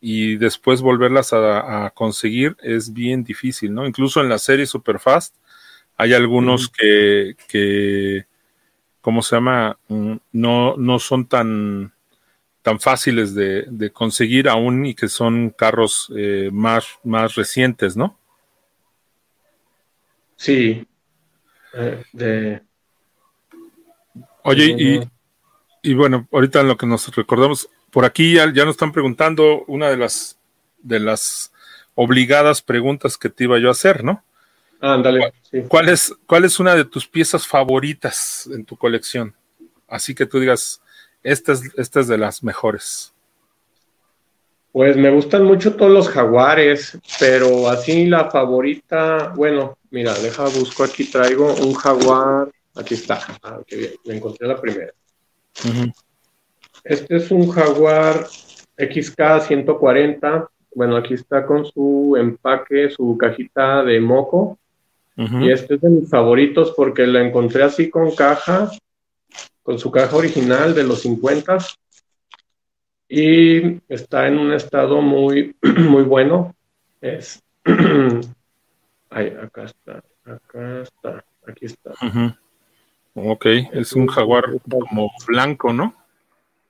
[0.00, 3.86] y después volverlas a, conseguir es bien difícil, ¿no?
[3.86, 5.34] Incluso en la serie Superfast
[5.96, 8.26] hay algunos que, que
[9.00, 9.78] ¿cómo se llama?
[9.88, 11.92] Mm, no, no son tan,
[12.62, 18.18] tan fáciles de, conseguir aún y que son carros eh, más, más recientes, ¿no?
[20.36, 20.86] Sí.
[21.74, 22.62] Eh, de...
[24.42, 25.00] Oye, y,
[25.82, 29.64] y, bueno, ahorita en lo que nos recordamos, por aquí ya, ya nos están preguntando
[29.66, 30.40] una de las
[30.82, 31.52] de las
[31.94, 34.24] obligadas preguntas que te iba yo a hacer, ¿no?
[34.80, 35.34] Ándale.
[35.68, 39.34] ¿Cuál, es, ¿Cuál es una de tus piezas favoritas en tu colección?
[39.86, 40.80] Así que tú digas,
[41.22, 43.14] esta es, esta es de las mejores.
[44.72, 50.84] Pues me gustan mucho todos los jaguares, pero así la favorita, bueno, mira, deja, busco
[50.84, 54.92] aquí, traigo un jaguar, aquí está, ah, qué bien, me encontré la primera.
[56.84, 58.26] Este es un jaguar
[58.78, 64.56] XK 140, bueno, aquí está con su empaque, su cajita de moco,
[65.16, 68.70] y este es de mis favoritos porque lo encontré así con caja,
[69.62, 71.58] con su caja original de los 50
[73.08, 76.54] y está en un estado muy, muy bueno.
[77.00, 77.42] Es.
[79.10, 81.92] Ay, acá está, acá está, aquí está.
[83.14, 85.94] Ok, es un jaguar como blanco, ¿no?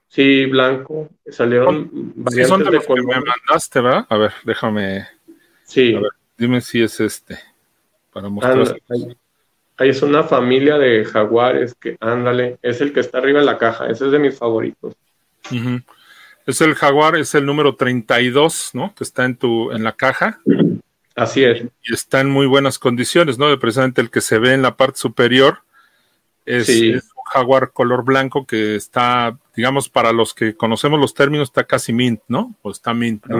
[0.07, 1.09] Sí, blanco.
[1.27, 4.07] Salieron sí, son de los que me mandaste, ¿verdad?
[4.09, 5.07] A ver, déjame.
[5.63, 5.95] Sí.
[6.37, 7.37] dime si es este
[8.11, 8.77] para mostrar.
[8.89, 9.15] ahí,
[9.89, 13.87] es una familia de jaguares que, ándale, es el que está arriba en la caja,
[13.87, 14.95] ese es de mis favoritos.
[16.45, 18.93] Es el jaguar, es el número 32, ¿no?
[18.95, 20.39] Que está en tu, en la caja.
[21.15, 21.63] Así es.
[21.83, 23.57] Y está en muy buenas condiciones, ¿no?
[23.59, 25.59] Precisamente el que se ve en la parte superior
[26.45, 31.63] es, un jaguar color blanco que está, digamos, para los que conocemos los términos, está
[31.63, 32.55] casi mint, ¿no?
[32.61, 33.25] O está mint.
[33.25, 33.39] ¿no?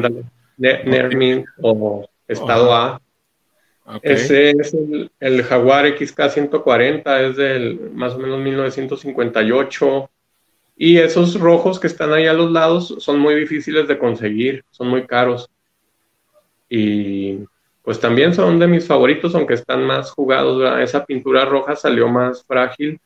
[1.15, 3.01] mint o estado A.
[4.01, 4.75] Ese es
[5.19, 10.09] el, Jaguar XK140, es del más o menos 1958.
[10.77, 14.87] Y esos rojos que están ahí a los lados son muy difíciles de conseguir, son
[14.87, 15.49] muy caros.
[16.69, 17.39] Y
[17.83, 20.79] pues también son de mis favoritos, aunque están más jugados.
[20.79, 22.99] Esa pintura roja salió más frágil.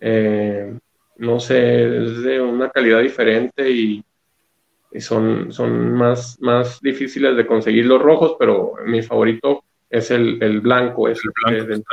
[0.00, 0.72] Eh,
[1.16, 4.04] no sé, es de una calidad diferente y,
[4.98, 10.60] son, son más, más difíciles de conseguir los rojos, pero mi favorito es el, el
[10.60, 11.08] blanco.
[11.08, 11.30] Es el
[11.66, 11.84] blanco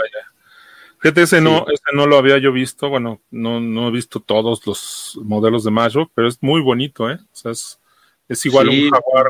[0.99, 2.89] Fíjate, ese, no, ese no lo había yo visto.
[2.89, 7.19] Bueno, no, no he visto todos los modelos de Mayo, pero es muy bonito, ¿eh?
[7.21, 7.79] O sea, es,
[8.27, 9.27] es igual un jaguar,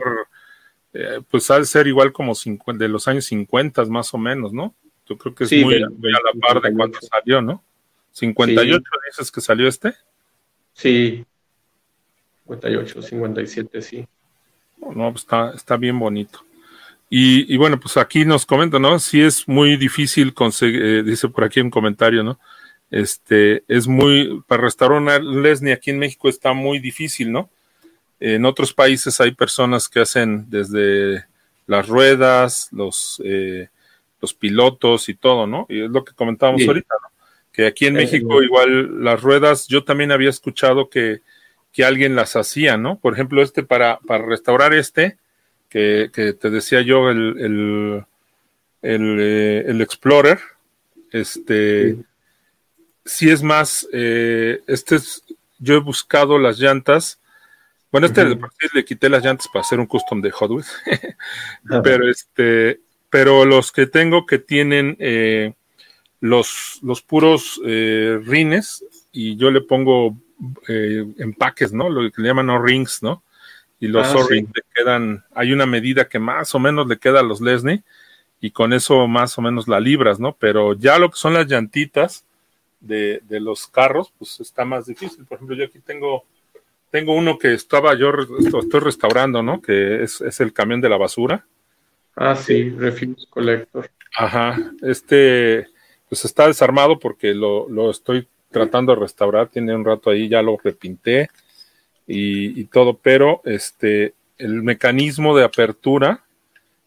[0.94, 4.74] eh, pues al ser igual como de los años 50 más o menos, ¿no?
[5.08, 7.64] Yo creo que es muy, a la par de cuando salió, ¿no?
[8.12, 9.94] 58 dices que salió este.
[10.74, 11.26] Sí,
[12.44, 14.08] 58, 57, sí.
[14.78, 16.47] No, pues está, está bien bonito.
[17.10, 19.00] Y, bueno, pues aquí nos comenta, ¿no?
[19.00, 22.38] Sí es muy difícil conseguir, eh, dice por aquí un comentario, ¿no?
[22.92, 27.50] Este, es muy, para restaurar una Lesney aquí en México está muy difícil, ¿no?
[28.20, 31.26] En otros países hay personas que hacen desde
[31.66, 33.70] las ruedas, los, eh,
[34.22, 35.66] los pilotos y todo, ¿no?
[35.70, 37.10] Y es lo que comentábamos ahorita, ¿no?
[37.54, 41.22] Que aquí en México igual las ruedas, yo también había escuchado que,
[41.72, 43.00] que alguien las hacía, ¿no?
[43.00, 45.18] Por ejemplo, este para, para restaurar este,
[45.70, 48.06] que, que te decía yo, el, el,
[48.82, 50.40] el, eh, el Explorer,
[51.12, 51.98] este,
[53.06, 53.30] sí.
[53.30, 55.24] es más, eh, este es,
[55.60, 57.20] yo he buscado las llantas,
[57.92, 58.26] bueno, este
[58.74, 60.72] le quité las llantas para hacer un custom de Hot Wheels,
[61.84, 65.54] pero este, pero los que tengo que tienen eh,
[66.20, 70.18] los, los puros eh, rines y yo le pongo
[70.68, 71.90] eh, empaques, ¿no?
[71.90, 73.24] Lo que le llaman O-rings, ¿no?
[73.80, 77.20] Y los ah, O-rings le quedan, hay una medida que más o menos le queda
[77.20, 77.84] a los Lesney
[78.42, 80.36] y con eso más o menos la libras, ¿no?
[80.38, 82.26] Pero ya lo que son las llantitas
[82.80, 85.26] de, de los carros, pues está más difícil.
[85.26, 86.24] Por ejemplo, yo aquí tengo
[86.90, 89.62] tengo uno que estaba yo, estoy restaurando, ¿no?
[89.62, 91.46] Que es, es el camión de la basura.
[92.16, 93.90] Ah, sí, Refuse Collector.
[94.16, 95.68] Ajá, este,
[96.10, 100.42] pues está desarmado porque lo, lo estoy tratando de restaurar, tiene un rato ahí, ya
[100.42, 101.30] lo repinté
[102.08, 106.24] y, y todo, pero este, el mecanismo de apertura,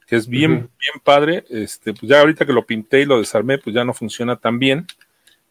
[0.06, 3.58] que es bien, bien padre, este, pues ya ahorita que lo pinté y lo desarmé,
[3.58, 4.86] pues ya no funciona tan bien.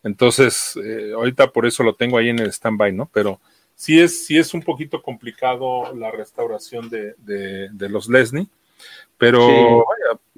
[0.04, 3.10] Entonces, eh, ahorita por eso lo tengo ahí en el stand-by, ¿no?
[3.14, 3.40] Pero
[3.76, 8.48] sí es, sí es un poquito complicado la restauración de, de, los Lesney,
[9.18, 9.86] pero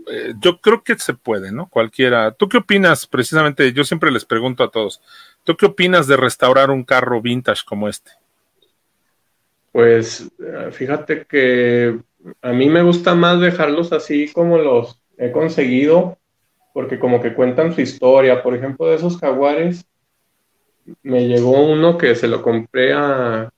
[0.07, 1.67] eh, yo creo que se puede, ¿no?
[1.67, 2.31] Cualquiera.
[2.31, 3.07] ¿Tú qué opinas?
[3.07, 5.01] Precisamente, yo siempre les pregunto a todos,
[5.43, 8.11] ¿tú qué opinas de restaurar un carro vintage como este?
[9.71, 11.99] Pues eh, fíjate que
[12.41, 16.17] a mí me gusta más dejarlos así como los he conseguido,
[16.73, 18.43] porque como que cuentan su historia.
[18.43, 19.85] Por ejemplo, de esos jaguares,
[21.03, 23.51] me llegó uno que se lo compré a,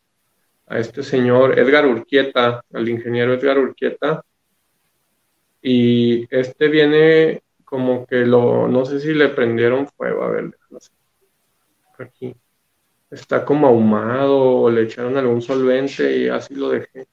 [0.68, 4.24] a este señor Edgar Urquieta, al ingeniero Edgar Urquieta,
[5.62, 10.52] y este viene como que lo, no sé si le prendieron fuego, a ver,
[11.98, 12.36] aquí.
[13.14, 17.08] Está como ahumado o le echaron algún solvente y así lo dejé.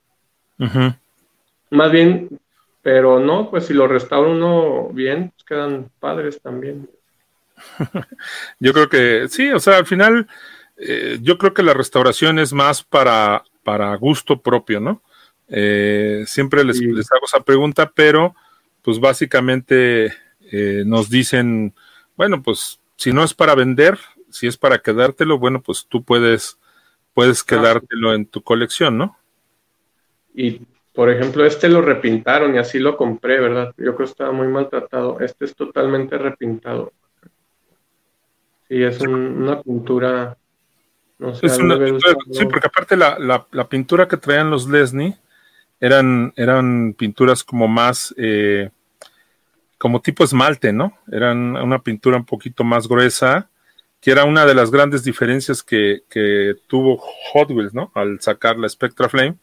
[1.70, 2.40] Más bien,
[2.82, 6.88] pero no, pues si lo restaura uno bien, pues quedan padres también.
[8.61, 10.26] yo creo que sí, o sea, al final,
[10.76, 15.03] eh, yo creo que la restauración es más para, para gusto propio, ¿no?
[15.48, 18.34] Eh, siempre les, hago esa pregunta, pero
[18.82, 20.14] pues básicamente
[20.53, 21.74] eh, nos dicen,
[22.16, 23.98] bueno, pues si no es para vender,
[24.31, 26.59] si es para quedártelo, bueno, pues tú puedes,
[27.14, 29.16] puedes quedártelo en tu colección, ¿no?
[30.35, 30.62] Y
[30.95, 33.72] por ejemplo, este lo repintaron y así lo compré, ¿verdad?
[33.76, 35.20] Yo creo que estaba muy maltratado.
[35.20, 36.93] Este es totalmente repintado.
[38.68, 40.37] Sí, es una pintura.
[41.18, 45.14] No sé, sí, porque aparte la, la, pintura que traían los Lesney
[45.78, 48.70] eran, eran pinturas como más, eh,
[49.76, 50.99] como tipo esmalte, ¿no?
[51.12, 53.51] Eran una pintura un poquito más gruesa,
[54.01, 56.98] que era una de las grandes diferencias que, que tuvo
[57.32, 57.92] Hot Wheels, ¿no?
[57.94, 59.36] Al sacar la Spectra Flame,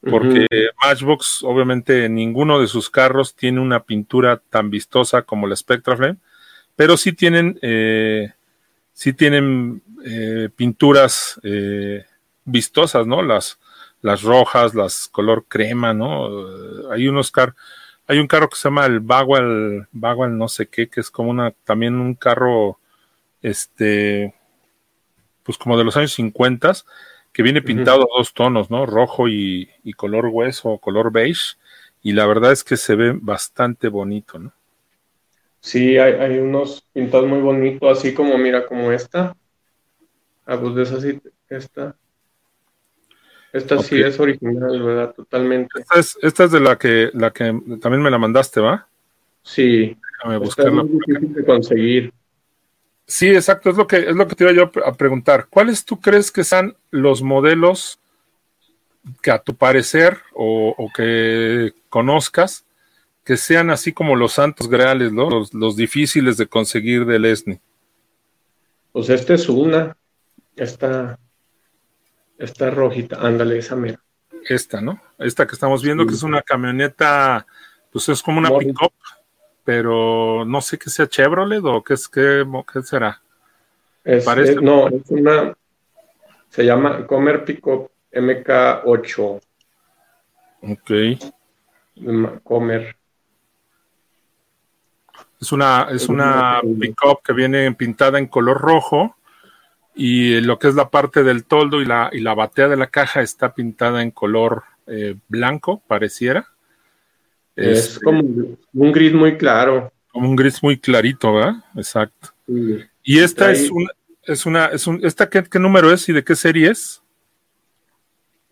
[0.00, 0.46] porque
[0.82, 6.18] Matchbox, obviamente, ninguno de sus carros tiene una pintura tan vistosa como la Spectra Flame,
[6.76, 8.32] pero sí tienen eh,
[8.92, 12.04] sí tienen eh, pinturas eh,
[12.44, 13.22] vistosas, ¿no?
[13.22, 13.58] Las,
[14.02, 16.28] las rojas, las color crema, ¿no?
[16.90, 17.54] Hay unos carros,
[18.08, 21.30] hay un carro que se llama el Bagwell, Bagwell no sé qué, que es como
[21.30, 22.80] una, también un carro,
[23.42, 24.34] este,
[25.42, 26.72] pues como de los años 50,
[27.32, 28.86] que viene pintado a dos tonos, ¿no?
[28.86, 31.56] Rojo y, y color hueso, color beige,
[32.02, 34.52] y la verdad es que se ve bastante bonito, ¿no?
[35.60, 39.36] Sí, hay, unos pintados muy bonitos, así como, mira, como esta.
[40.46, 41.96] Ah, pues de esa sí, esta.
[43.52, 45.14] Esta sí es original, ¿verdad?
[45.14, 45.80] Totalmente.
[46.20, 47.44] Esta es, de la que, la que
[47.80, 48.86] también me la mandaste, ¿va?
[49.42, 49.96] Sí.
[50.12, 50.82] Déjame buscarla.
[50.82, 52.12] Es difícil de conseguir.
[53.08, 55.48] Sí, exacto, es lo que es lo que te iba yo a preguntar.
[55.50, 57.98] ¿Cuáles tú crees que sean los modelos
[59.22, 62.66] que a tu parecer o, o que conozcas
[63.28, 65.28] que sean así como los santos greales, ¿no?
[65.28, 67.60] Los, difíciles de conseguir del ESNI.
[68.90, 69.98] Pues esta es una,
[70.56, 71.18] esta,
[72.38, 74.00] esta rojita, ándale, esa mera.
[74.48, 75.02] Esta, ¿no?
[75.18, 77.46] Esta que estamos viendo, que es una camioneta,
[77.92, 78.94] pues es como una pick-up,
[79.68, 82.42] pero no sé qué sea Chevrolet o qué, es, qué,
[82.72, 83.20] qué será.
[84.24, 84.54] Parece...
[84.62, 85.54] no, es una,
[86.48, 89.40] se llama Comer Pickup MK8.
[90.62, 90.90] Ok.
[92.42, 92.96] Comer.
[95.38, 99.16] Es una, es una pick-up que viene pintada en color rojo
[99.94, 102.86] y lo que es la parte del toldo y la, y la batea de la
[102.86, 106.48] caja está pintada en color eh, blanco, pareciera.
[107.58, 109.92] Es, este, como un gris muy claro.
[110.12, 111.56] Como un gris muy clarito, ¿verdad?
[111.74, 112.28] Exacto.
[113.02, 113.90] Y esta es una,
[114.22, 117.02] es una, es un, ¿esta qué, qué, número es y de qué serie es?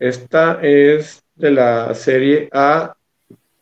[0.01, 2.97] Esta es de la serie A,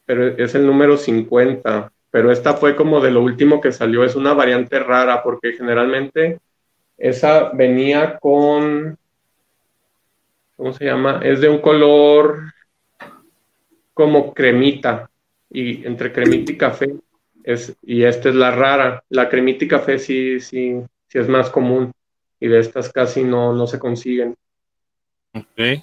[0.06, 1.92] pero es el número 50.
[2.10, 6.38] Pero esta fue como de lo último que salió, es una variante rara, porque generalmente
[6.96, 8.96] esa venía con,
[10.56, 11.20] ¿cómo se llama?
[11.22, 12.54] Es de un color
[13.92, 15.10] como cremita,
[15.50, 16.94] y entre cremita y café,
[17.42, 19.04] es, y esta es la rara.
[19.08, 20.74] La cremita y café sí, sí,
[21.08, 21.92] sí es más común,
[22.40, 24.34] y de estas casi no, no se consiguen.
[25.34, 25.82] Ok.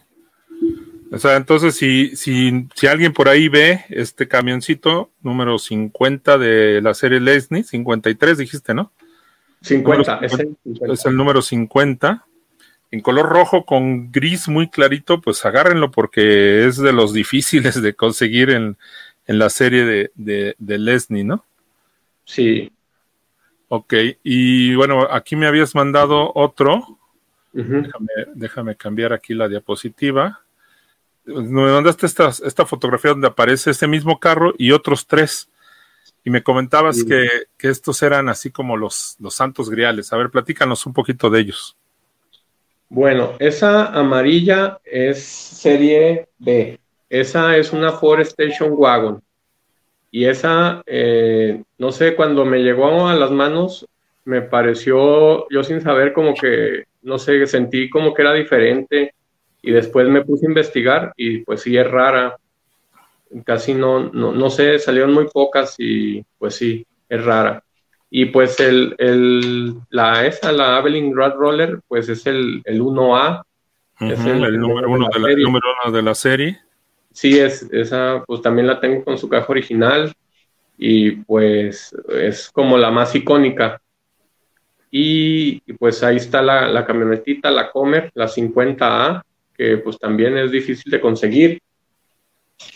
[1.14, 6.82] O sea, entonces si, si, si alguien por ahí ve este camioncito número 50 de
[6.82, 8.94] la serie Lesney, 53 dijiste, ¿no?
[9.62, 12.26] 50, es el, número 50.
[12.92, 17.94] En color rojo con gris muy clarito, pues agárrenlo porque es de los difíciles de
[17.94, 18.78] conseguir en,
[19.28, 21.46] la serie de, de, Lesney, ¿no?
[22.26, 22.72] Sí.
[23.68, 23.94] Ok,
[24.24, 26.98] y bueno, aquí me habías mandado otro.
[28.34, 30.42] déjame, cambiar aquí la diapositiva.
[31.26, 35.50] Me mandaste esta, esta fotografía donde aparece este mismo carro y otros tres.
[36.24, 37.28] Y me comentabas que,
[37.60, 40.12] estos eran así como los, los santos griales.
[40.14, 41.78] A ver, platícanos un poquito de ellos.
[42.90, 46.78] Bueno, esa amarilla es serie B.
[47.12, 49.22] Esa es una Forestation Wagon.
[50.10, 53.86] Y esa, eh, no sé, cuando me llegó a las manos,
[54.26, 59.14] me pareció, yo sin saber, como que, no sé, sentí como que era diferente.
[59.62, 62.36] Y después me puse a investigar y pues sí es rara
[63.46, 67.64] casi no, no, no sé, salieron muy pocas y pues sí, es rara.
[68.10, 73.44] Y pues el, el, la esa, la Avelin Rad Roller, pues es el, el 1A.
[74.02, 76.60] es el, número, uno de la, número uno de la serie.
[77.14, 80.14] Sí, es, esa pues también la tengo con su caja original
[80.78, 83.82] y pues es como la más icónica.
[84.94, 89.22] Y, pues ahí está la, la camionetita, la Comer, la 50A,
[89.56, 91.62] que pues también es difícil de conseguir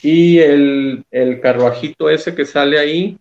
[0.01, 3.17] y el, el carruajito ese que sale ahí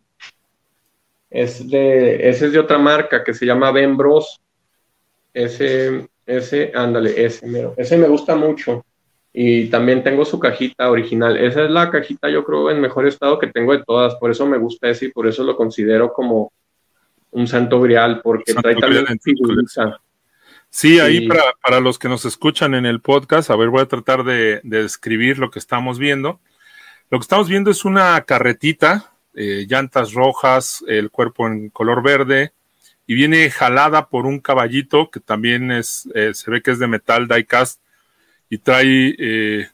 [1.30, 4.40] es de, ese es de otra marca que se llama Ben Bros.
[5.32, 8.84] Ese, ese, ándale, ese, ese me gusta mucho.
[9.36, 11.36] Y también tengo su cajita original.
[11.36, 14.14] Esa es la cajita, yo creo, en mejor estado que tengo de todas.
[14.14, 16.52] Por eso me gusta ese y por eso lo considero como
[17.32, 19.04] un santo grial, porque trae también.
[20.70, 23.86] Sí, ahí para, para, los que nos escuchan en el podcast, a ver, voy a
[23.86, 26.40] tratar de, de describir lo que estamos viendo.
[27.10, 32.52] Lo que estamos viendo es una carretita, eh, llantas rojas, el cuerpo en color verde,
[33.06, 36.86] y viene jalada por un caballito que también es, eh, se ve que es de
[36.86, 37.80] metal diecast
[38.54, 39.68] y trae eh,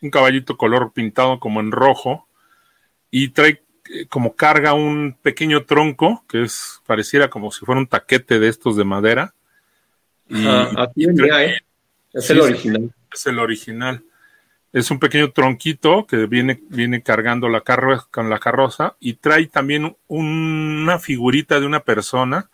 [0.00, 2.28] un caballito color pintado como en rojo
[3.10, 3.64] y trae
[4.08, 8.76] como carga un pequeño tronco que es pareciera como si fuera un taquete de estos
[8.76, 9.34] de madera.
[10.28, 11.06] Y, aquí
[12.12, 12.94] Es el original.
[13.12, 14.04] Es el original.
[14.72, 19.46] Es un pequeño tronquito que viene, viene cargando la carro con la carroza y trae
[19.46, 22.50] también una figurita de una persona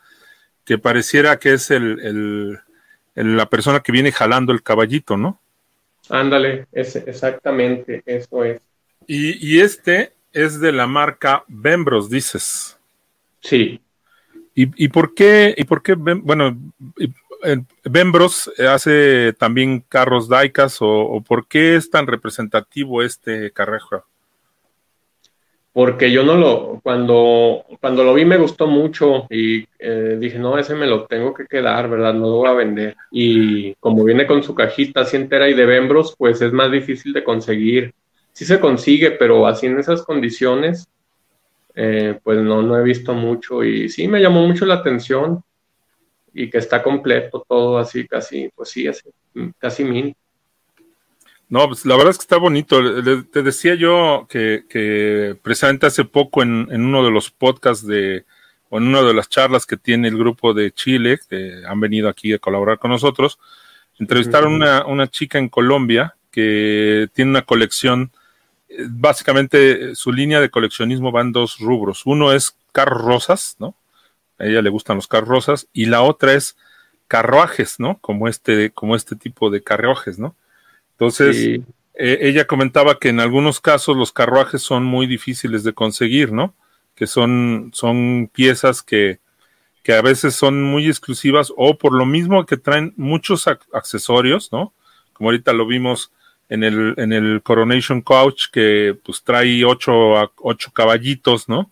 [0.64, 2.58] que pareciera que es el,
[3.14, 5.38] la persona que viene jalando el caballito, ¿no?
[6.09, 8.61] Ándale, es, exactamente, eso es.
[9.06, 12.78] Y, y, este es de la marca Bembros, dices.
[13.40, 13.80] Sí.
[14.54, 16.56] ¿Y, y por qué, y por qué, bueno,
[17.84, 24.04] Bembros hace también carros Daicas o, por qué es tan representativo este carrejo?
[25.79, 30.59] Porque yo no lo, cuando, cuando lo vi me gustó mucho y eh, dije, no,
[30.59, 32.14] ese me lo tengo que quedar, ¿verdad?
[32.14, 32.97] No lo voy a vender.
[33.12, 37.12] Y como viene con su cajita así entera y de Bembros, pues es más difícil
[37.12, 37.95] de conseguir.
[38.33, 40.89] Sí se consigue, pero así en esas condiciones,
[41.76, 45.45] eh, pues no, no he visto mucho y sí me llamó mucho la atención
[46.35, 49.09] y que está completo todo así, casi, pues sí, así,
[49.59, 50.16] casi mil.
[51.49, 52.80] No, pues la verdad es que está bonito.
[53.24, 58.26] te decía yo que, que precisamente hace poco en, en, uno de los podcasts de,
[58.68, 62.09] o en una de las charlas que tiene el grupo de Chile, que han venido
[62.09, 63.38] aquí a colaborar con nosotros,
[63.99, 68.12] entrevistaron una, una chica en Colombia que tiene una colección,
[68.90, 72.03] básicamente su línea de coleccionismo va en dos rubros.
[72.05, 73.74] Uno es carros rosas, ¿no?
[74.38, 76.57] a ella le gustan los carros rosas, y la otra es
[77.09, 77.99] carruajes, ¿no?
[78.01, 80.36] Como este, como este tipo de carruajes, ¿no?
[80.99, 81.61] Entonces,
[81.94, 86.57] eh, ella comentaba que en algunos casos los carruajes son muy difíciles de conseguir, ¿no?
[86.96, 89.20] Que son, son piezas que,
[89.84, 94.72] que a veces son muy exclusivas o por lo mismo que traen muchos accesorios, ¿no?
[95.12, 96.11] Como ahorita lo vimos
[96.49, 101.70] en el, en el Coronation Couch, que pues trae ocho, ocho caballitos, ¿no?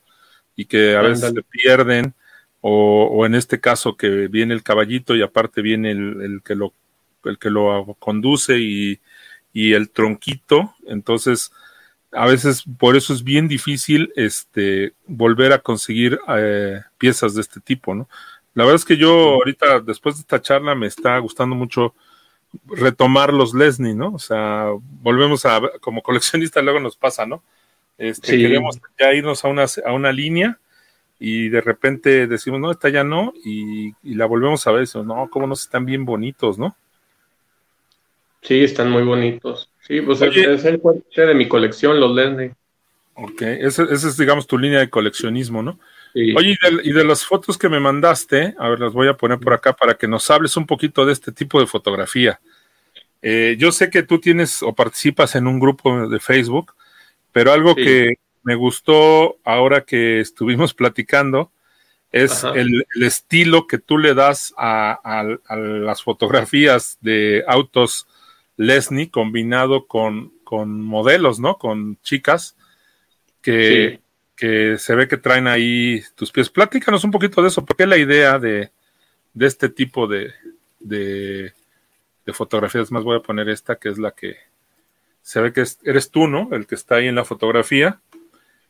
[0.55, 2.15] Y que a veces se pierden,
[2.61, 6.55] o, o, en este caso que viene el caballito y aparte viene el, el que
[6.55, 6.73] lo,
[7.25, 9.01] el que lo conduce y,
[9.57, 11.51] y el tronquito, entonces
[12.13, 17.61] a veces por eso es bien difícil este volver a conseguir eh, piezas de este
[17.61, 18.07] tipo, ¿no?
[18.53, 21.95] La verdad es que yo ahorita, después de esta charla, me está gustando mucho
[22.67, 24.13] retomar los Lesney, ¿no?
[24.13, 27.43] O sea, volvemos a, como coleccionista luego nos pasa, ¿no?
[27.97, 30.59] Este, Queremos ya irnos a una, a una línea
[31.19, 35.07] y de repente decimos, no, esta ya no, y, la volvemos a ver y decimos,
[35.07, 36.77] no, cómo no están bien bonitos, ¿no?
[38.47, 39.71] Sí, están muy bonitos.
[39.81, 42.53] Sí, pues es el fuerte de mi colección, los Lesney.
[43.15, 45.79] Ok, esa es, digamos, tu línea de coleccionismo, ¿no?
[46.15, 49.53] Oye, y de, las fotos que me mandaste, a ver, las voy a poner por
[49.53, 52.41] acá para que nos hables un poquito de este tipo de fotografía.
[53.21, 56.75] Eh, yo sé que tú tienes o participas en un grupo de Facebook,
[57.33, 61.51] pero algo que me gustó ahora que estuvimos platicando
[62.13, 68.07] es el, estilo que tú le das a, las fotografías de autos
[68.57, 71.59] Lesney combinado con, con modelos, ¿no?
[71.59, 72.57] Con chicas
[73.43, 74.01] que,
[74.35, 76.51] que se ve que traen ahí tus pies.
[76.51, 78.71] Platícanos un poquito de eso, porque es la idea de,
[79.35, 80.33] de este tipo de,
[80.81, 81.53] de,
[82.33, 82.91] fotografías.
[82.91, 84.37] Más voy a poner esta, que es la que
[85.23, 86.49] se ve que eres tú, ¿no?
[86.53, 88.01] El que está ahí en la fotografía.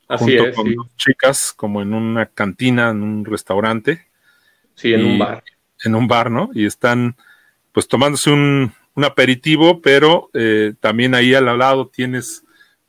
[0.08, 4.06] Así junto con chicas, como en una cantina, en un restaurante.
[4.74, 5.42] Sí, en un bar.
[5.84, 6.50] En un bar, ¿no?
[6.54, 7.16] Y están
[7.72, 12.42] pues tomándose un, un aperitivo, pero eh, también ahí al lado tienes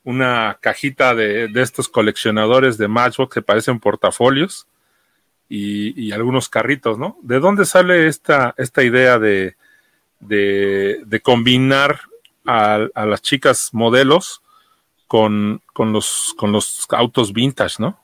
[0.06, 4.68] una cajita de, estos coleccionadores de Matchbox que parecen portafolios
[5.50, 7.18] y, algunos carritos, ¿no?
[7.22, 9.56] ¿De dónde sale esta, esta idea de,
[10.22, 12.00] de, combinar
[12.46, 14.42] a, las chicas modelos
[15.08, 18.00] con, con, los, con los autos vintage, ¿no?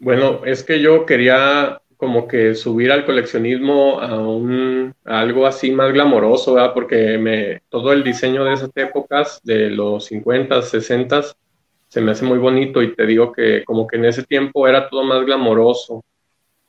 [0.00, 5.92] Bueno, es que yo quería como que subir al coleccionismo a un algo así más
[5.92, 6.74] glamoroso, ¿verdad?
[6.74, 11.22] Porque me, todo el diseño de esas épocas, de los 50, 60,
[11.88, 14.88] se me hace muy bonito y te digo que como que en ese tiempo era
[14.88, 16.04] todo más glamoroso.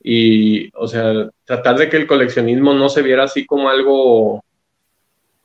[0.01, 4.43] Y, o sea, tratar de que el coleccionismo no se viera así como algo,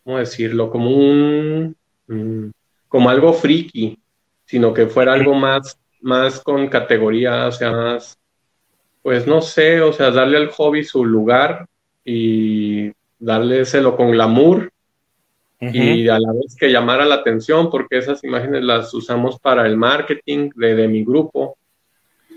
[0.05, 0.71] ¿cómo decirlo?
[0.71, 1.77] Como un,
[2.07, 2.51] mm,
[2.89, 3.99] como algo friki,
[4.45, 8.19] sino que fuera algo más, más con categoría, o sea, más
[9.03, 11.67] pues no sé, o sea, darle al hobby su lugar
[12.05, 14.73] y dárselo con glamour
[15.61, 19.77] y a la vez que llamara la atención, porque esas imágenes las usamos para el
[19.77, 21.57] marketing de, mi grupo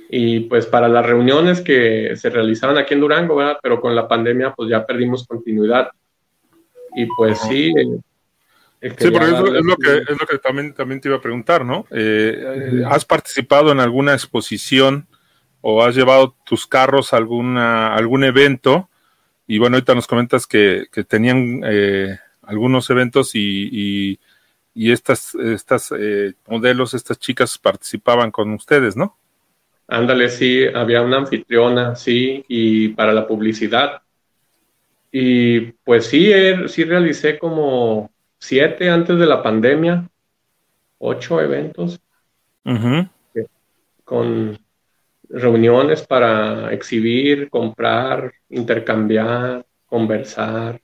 [0.09, 3.57] y pues para las reuniones que se realizaban aquí en Durango, ¿verdad?
[3.63, 5.89] Pero con la pandemia pues ya perdimos continuidad.
[6.95, 7.73] Y pues sí.
[8.79, 11.65] Eh, sí, porque es, lo, que, es lo que también, también te iba a preguntar,
[11.65, 11.87] ¿no?
[11.89, 15.07] Eh, ¿Has participado en alguna exposición
[15.67, 18.87] o has llevado tus carros a alguna, algún evento.
[19.47, 24.19] Y bueno, ahorita nos comentas que, tenían eh, algunos eventos y,
[24.75, 29.17] y, estas, estas eh, modelos, estas chicas participaban con ustedes, ¿no?
[29.87, 34.03] Ándale, sí, había una anfitriona, sí, y para la publicidad.
[35.11, 40.07] Y pues sí, er, sí realicé como siete antes de la pandemia,
[40.99, 41.99] ocho eventos.
[44.03, 44.64] Con
[45.29, 50.81] reuniones para exhibir, comprar, intercambiar, conversar.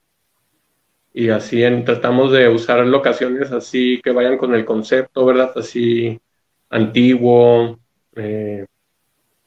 [1.13, 5.51] Y así tratamos de usar locaciones así que vayan con el concepto, ¿verdad?
[5.55, 6.19] Así
[6.69, 7.79] antiguo,
[8.15, 8.65] eh,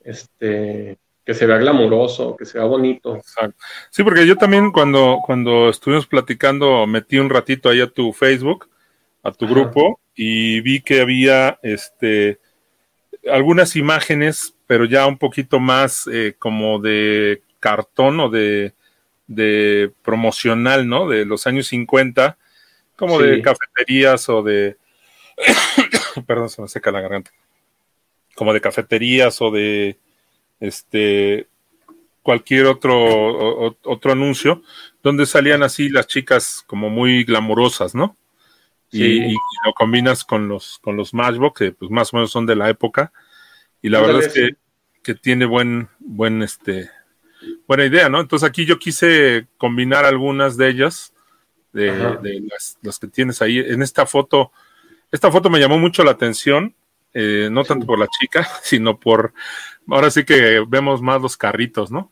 [0.00, 3.20] este, que se vea glamuroso, que sea bonito.
[3.90, 8.68] Sí, porque yo también cuando, cuando estuvimos platicando metí un ratito ahí a tu Facebook,
[9.22, 12.38] a tu grupo, y vi que había este
[13.30, 18.74] algunas imágenes pero ya un poquito más eh, como de cartón o de,
[19.26, 21.08] de, promocional, ¿no?
[21.08, 22.36] De los años 50,
[22.96, 24.76] como de cafeterías o de...
[26.26, 27.30] Perdón, se me seca la garganta.
[28.34, 29.98] Como de cafeterías o de
[30.60, 31.48] este
[32.22, 34.62] cualquier otro, otro anuncio,
[35.02, 38.16] donde salían así las chicas como muy glamurosas, ¿no?
[38.90, 42.56] Y, lo combinas con los, con los Matchbox, que pues más o menos son de
[42.56, 43.12] la época,
[43.84, 44.56] y la verdad es que,
[45.02, 46.88] que, tiene buen, buen, este,
[47.68, 48.18] buena idea, ¿no?
[48.18, 51.12] Entonces aquí yo quise combinar algunas de ellas,
[51.74, 51.92] de,
[52.80, 53.58] las, que tienes ahí.
[53.58, 54.52] En esta foto,
[55.12, 56.74] esta foto me llamó mucho la atención,
[57.12, 59.34] eh, no tanto por la chica, sino por,
[59.86, 62.10] ahora sí que vemos más los carritos, ¿no?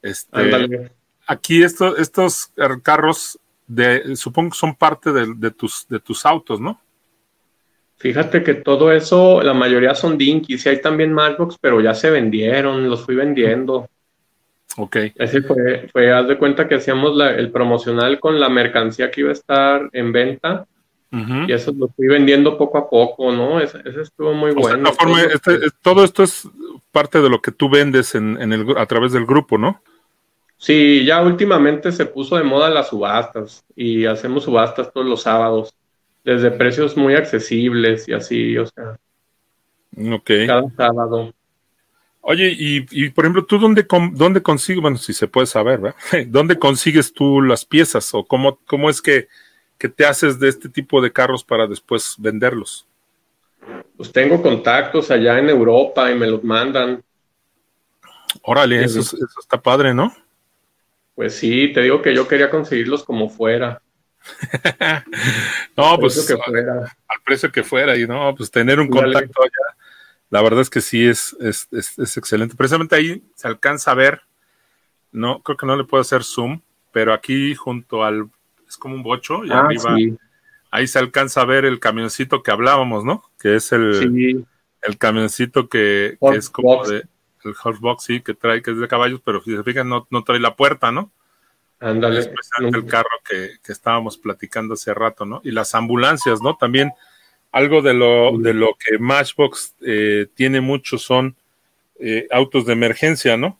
[0.00, 0.90] Este,
[1.26, 2.50] aquí estos
[2.82, 6.80] carros de, supongo que son parte de, tus, de tus autos, ¿no?
[8.00, 12.08] Fíjate que todo eso, la mayoría son Dinky, sí hay también Matchbox, pero ya se
[12.10, 13.90] vendieron, los fui vendiendo.
[14.78, 14.96] Ok.
[15.16, 19.28] Ese fue, fue haz de cuenta que hacíamos el promocional con la mercancía que iba
[19.28, 20.66] a estar en venta
[21.12, 23.60] y eso lo fui vendiendo poco a poco, ¿no?
[23.60, 24.90] Ese, estuvo muy bueno.
[25.30, 26.48] Este, todo esto es
[26.92, 29.82] parte de lo que tú vendes en, en el, a través del grupo, ¿no?
[30.56, 35.74] Sí, ya últimamente se puso de moda las subastas y hacemos subastas todos los sábados,
[36.24, 38.98] desde precios muy accesibles y así, o sea.
[40.14, 40.30] Ok.
[40.46, 41.32] Cada sábado.
[42.22, 45.96] Oye, y, por ejemplo, ¿tú dónde, dónde consigues, bueno, si se puede saber, ¿verdad?
[46.28, 49.28] ¿Dónde consigues tú las piezas o cómo, cómo es que,
[49.78, 52.86] que te haces de este tipo de carros para después venderlos?
[53.96, 57.02] Pues tengo contactos allá en Europa y me los mandan.
[58.42, 60.14] Órale, eso, eso está padre, ¿no?
[61.14, 63.82] Pues sí, te digo que yo quería conseguirlos como fuera.
[65.76, 69.76] no, pues al precio que fuera y no, pues tener un contacto allá,
[70.30, 72.54] la verdad es que sí es, es, es, excelente.
[72.54, 74.22] Precisamente ahí se alcanza a ver,
[75.10, 76.60] no, creo que no le puedo hacer zoom,
[76.92, 78.28] pero aquí junto al,
[78.68, 79.96] es como un bocho y ah, arriba,
[80.70, 83.24] ahí se alcanza a ver el camioncito que hablábamos, ¿no?
[83.40, 84.46] Que es el,
[84.82, 87.04] el camioncito que, que es como de,
[87.44, 90.22] el horsebox, sí, que trae, que es de caballos, pero si se fijan, no, no
[90.24, 91.10] trae la puerta, ¿no?
[91.80, 92.20] Ándale.
[92.20, 95.40] Es el carro que, estábamos platicando hace rato, ¿no?
[95.42, 96.56] Y las ambulancias, ¿no?
[96.56, 96.92] También
[97.52, 101.34] algo de lo, de lo que Matchbox eh, tiene mucho son
[101.98, 103.58] eh, autos de emergencia, ¿no?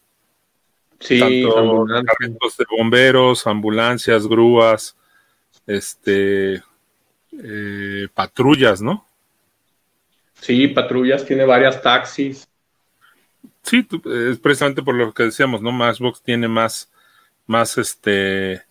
[1.01, 4.97] Sí, Tanto carritos de bomberos, ambulancias, grúas,
[5.67, 6.63] este,
[7.43, 9.07] eh, patrullas, ¿no?
[10.41, 12.47] Sí, patrullas, tiene varias taxis.
[13.63, 15.73] Sí, es precisamente por lo que decíamos, ¿no?
[15.73, 16.91] Matchbox tiene más,
[17.51, 18.63] más este,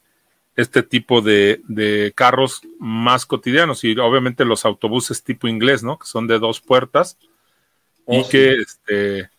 [0.56, 6.00] este tipo de, de, carros más cotidianos y obviamente los autobuses tipo inglés, ¿no?
[6.00, 7.18] Que son de dos puertas
[8.08, 9.30] y oh, que, este,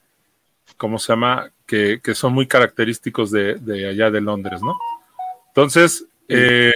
[0.76, 1.50] ¿cómo se llama?
[1.66, 4.78] Que, que son muy característicos de, de, allá de Londres, ¿no?
[5.48, 6.74] Entonces, eh,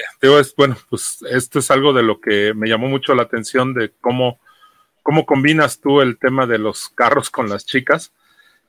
[0.56, 4.40] bueno, pues esto es algo de lo que me llamó mucho la atención de cómo,
[5.02, 8.12] cómo combinas tú el tema de los carros con las chicas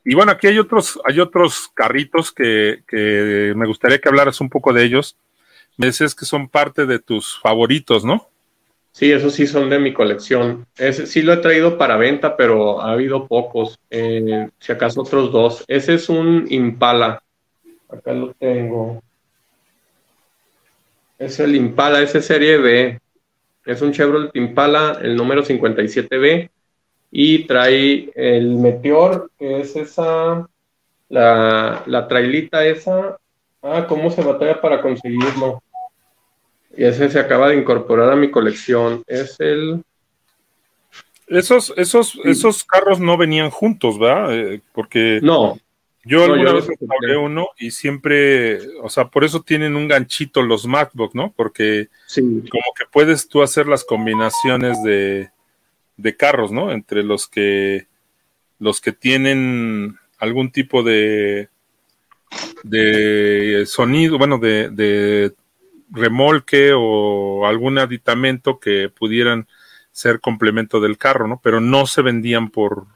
[0.06, 4.50] y bueno, aquí hay otros, hay otros carritos que, que me gustaría que hablaras un
[4.50, 5.18] poco de ellos.
[5.78, 8.30] Me decías que son parte de tus favoritos, ¿no?
[8.92, 10.68] Sí, esos sí son de mi colección.
[10.78, 13.80] Ese sí lo he traído para venta, pero ha habido pocos.
[13.90, 15.66] Eh, si acaso otros dos.
[15.68, 17.24] Ese es un Impala.
[17.90, 19.02] Acá lo tengo.
[21.18, 23.00] Es el Impala, ese serie B.
[23.66, 26.52] Es un Chevrolet Impala, el número 57B
[27.18, 30.50] y trae el Meteor, que es esa,
[31.08, 33.18] la, la trailita esa.
[33.64, 35.64] Ah, ¿cómo se batalla para conseguirlo?
[36.76, 39.02] Y ese se acaba de incorporar a mi colección.
[39.08, 39.82] Es el.
[41.28, 44.38] Esos, esos, esos carros no venían juntos, ¿verdad?
[44.38, 45.22] Eh, porque.
[45.24, 45.58] No.
[46.04, 50.68] Yo alguna vez compré uno y siempre, o sea, por eso tienen un ganchito los
[50.68, 51.34] MacBook, ¿no?
[51.36, 55.32] Porque como que puedes tú hacer las combinaciones de,
[55.98, 56.72] de carros, ¿no?
[56.72, 57.88] Entre los que
[58.60, 61.50] los que tienen algún tipo de
[62.64, 65.34] de sonido, bueno, de, de
[65.90, 69.48] remolque o algún aditamento que pudieran
[69.92, 71.40] ser complemento del carro, ¿no?
[71.42, 72.88] Pero no se vendían por,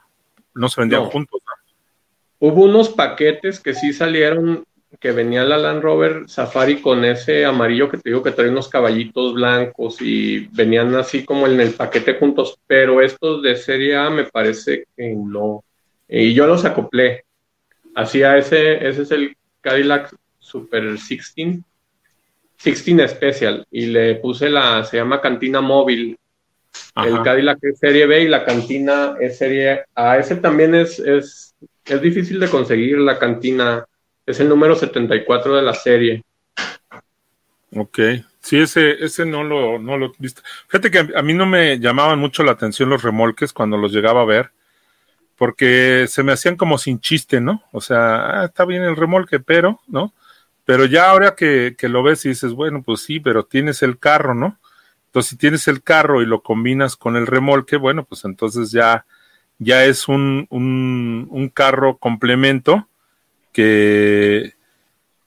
[0.53, 1.41] no se vendían juntos.
[1.45, 2.49] ¿no?
[2.49, 4.65] Hubo unos paquetes que sí salieron
[4.99, 8.67] que venía la Land Rover Safari con ese amarillo que te digo que trae unos
[8.67, 14.09] caballitos blancos y venían así como en el paquete juntos, pero estos de serie A
[14.09, 15.63] me parece que no.
[16.07, 17.23] Y yo los acoplé.
[17.95, 21.59] Hacía ese, ese es el Cadillac Super 16,
[22.63, 26.17] 16 Special, y le puse la, se llama cantina móvil.
[26.95, 30.17] El Cadillac es serie B y la cantina es serie A.
[30.17, 33.85] Ese también es, es, es difícil de conseguir la cantina
[34.29, 36.23] es el número 74 de la serie.
[37.75, 37.99] Ok,
[38.39, 40.43] sí, ese, ese no lo, no lo viste.
[40.67, 44.21] Fíjate que a mí no me llamaban mucho la atención los remolques cuando los llegaba
[44.21, 44.51] a ver,
[45.35, 47.63] porque se me hacían como sin chiste, ¿no?
[47.71, 50.13] O sea, ah, está bien el remolque, pero, ¿no?
[50.63, 53.97] Pero ya ahora que, que, lo ves y dices, bueno, pues sí, pero tienes el
[53.97, 54.59] carro, ¿no?
[55.07, 59.07] Entonces, si tienes el carro y lo combinas con el remolque, bueno, pues entonces ya,
[59.57, 62.87] ya es un, un, un carro complemento
[63.51, 64.53] que,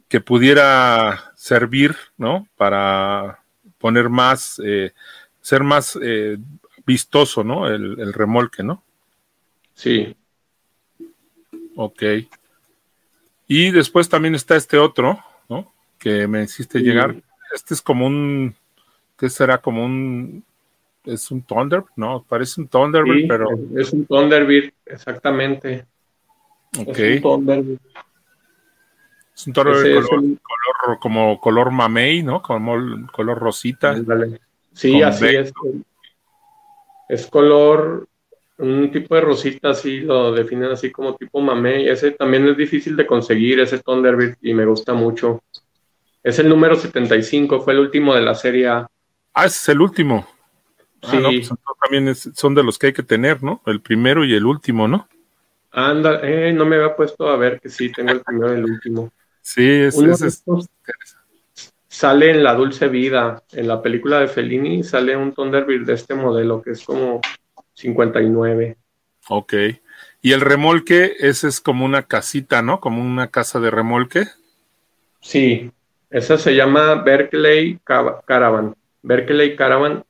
[0.09, 2.47] que pudiera servir, ¿no?
[2.57, 3.41] Para
[3.79, 4.93] poner más, eh,
[5.41, 6.39] ser más eh,
[6.87, 7.67] vistoso, ¿no?
[7.67, 8.83] El, remolque, ¿no?
[9.75, 10.15] Sí.
[11.77, 12.03] Ok.
[13.49, 15.19] Y después también está este otro,
[15.49, 15.73] ¿no?
[15.99, 17.17] Que me hiciste llegar.
[17.55, 18.55] Este es como un,
[19.19, 19.59] ¿qué será?
[19.59, 20.45] Como un,
[21.05, 22.25] es un Thunderbird, ¿no?
[22.29, 23.49] Parece un Thunderbird, pero...
[23.77, 25.87] Es un Thunderbird, exactamente.
[26.79, 26.99] Ok.
[26.99, 27.81] Es un Thunderbird.
[29.35, 32.43] Es un Thunderbird color, como color mamey, ¿no?
[32.43, 33.97] Como color rosita.
[34.73, 35.53] Sí, así es.
[37.09, 38.07] Es color
[38.59, 41.89] un tipo de rosita así lo definen así como tipo mamey.
[41.89, 45.43] Ese también es difícil de conseguir, ese Thunderbird, y me gusta mucho.
[46.23, 48.89] Es el número 75, fue el último de la serie A.
[49.35, 50.27] Ah, es el último.
[51.03, 51.19] Ah, sí.
[51.21, 51.51] pues
[51.83, 53.61] también son de los que hay que tener, ¿no?
[53.67, 55.09] El primero y el último, ¿no?
[55.73, 58.65] Anda, eh, no me había puesto a ver que sí, tengo el primero y el
[58.65, 59.11] último.
[59.43, 60.45] Sí, es, es,
[61.89, 66.15] Sale en La Dulce Vida, en la película de Fellini, sale un Thunderbird de este
[66.15, 67.21] modelo que es como
[67.75, 68.79] 59.
[69.29, 69.55] Ok.
[70.23, 72.81] Y el remolque, ese es como una casita, ¿no?
[72.81, 74.25] Como una casa de remolque.
[75.21, 75.71] Sí,
[76.11, 78.75] esa se llama Berkeley Caravan.
[79.03, 80.05] Berkeley Caravan,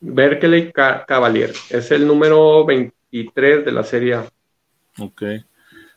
[0.00, 1.52] Berkeley Cavalier.
[1.70, 4.18] Es el número 23 de la serie.
[4.98, 5.22] Ok.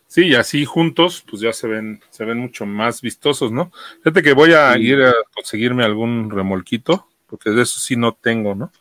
[0.10, 3.72] Sí, y así juntos, pues ya se ven, se ven mucho más vistosos, ¿no?
[4.00, 8.56] Fíjate que voy a ir a conseguirme algún remolquito, porque de eso sí no tengo,
[8.56, 8.72] ¿no?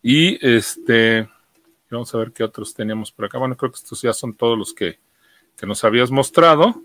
[0.00, 1.28] Y este,
[1.94, 3.38] Vamos a ver qué otros teníamos por acá.
[3.38, 4.98] Bueno, creo que estos ya son todos los que,
[5.62, 6.82] nos habías mostrado.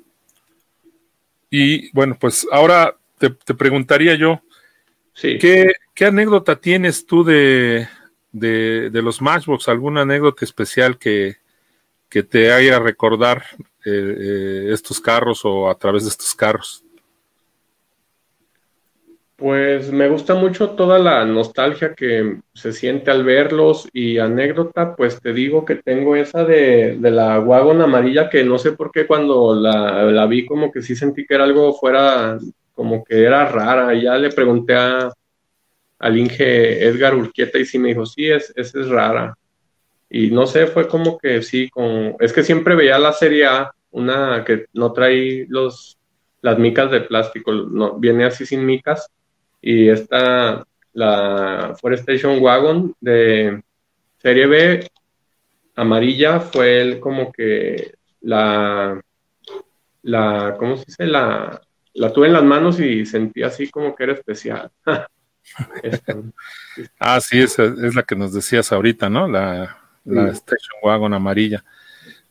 [1.49, 4.41] Y bueno, pues ahora te, preguntaría yo,
[5.13, 7.87] ¿qué, anécdota tienes tú de,
[8.31, 9.67] de, los Matchbox?
[9.67, 11.37] ¿Alguna anécdota especial que,
[12.09, 13.43] que te haga recordar
[13.85, 16.83] eh, eh, estos carros o a través de estos carros?
[19.39, 25.21] Pues me gusta mucho toda la nostalgia que se siente al verlos y anécdota, pues
[25.21, 29.55] te digo que tengo esa de, la wagon amarilla que no sé por qué cuando
[29.55, 32.37] la, vi como que sí sentí que era algo fuera,
[32.73, 33.93] como que era rara.
[33.93, 35.09] Ya le pregunté a,
[35.99, 39.37] al Inge Edgar Urquieta y sí me dijo, sí, es, esa es rara.
[40.09, 43.71] Y no sé, fue como que sí, como, es que siempre veía la serie A,
[43.91, 45.99] una que no trae los,
[46.41, 49.09] las micas de plástico, no, viene así sin micas
[49.61, 53.61] y esta, la Forestation Wagon de
[54.17, 54.87] serie B
[55.75, 58.99] amarilla fue el, como que la,
[60.03, 61.05] la, ¿cómo se dice?
[61.05, 61.61] La,
[61.93, 64.71] la tuve en las manos y sentí así como que era especial.
[66.99, 69.27] ah, sí, esa es la que nos decías ahorita, ¿no?
[69.27, 71.63] La, la Station Wagon amarilla.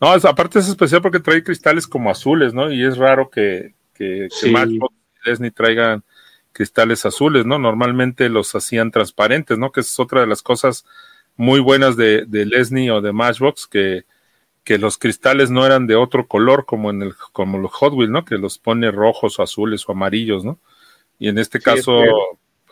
[0.00, 2.70] No, aparte es especial porque trae cristales como azules, ¿no?
[2.72, 6.04] Y es raro que, que, que Matchbox y Disney traigan
[6.52, 7.58] cristales azules, ¿no?
[7.58, 9.72] Normalmente los hacían transparentes, ¿no?
[9.72, 10.84] Que es otra de las cosas
[11.36, 14.04] muy buenas de, de Lesney o de Matchbox, que,
[14.64, 18.10] que los cristales no eran de otro color como en el, como los Hot Wheels,
[18.10, 18.24] ¿no?
[18.24, 20.58] Que los pone rojos o azules o amarillos, ¿no?
[21.18, 22.02] Y en este caso,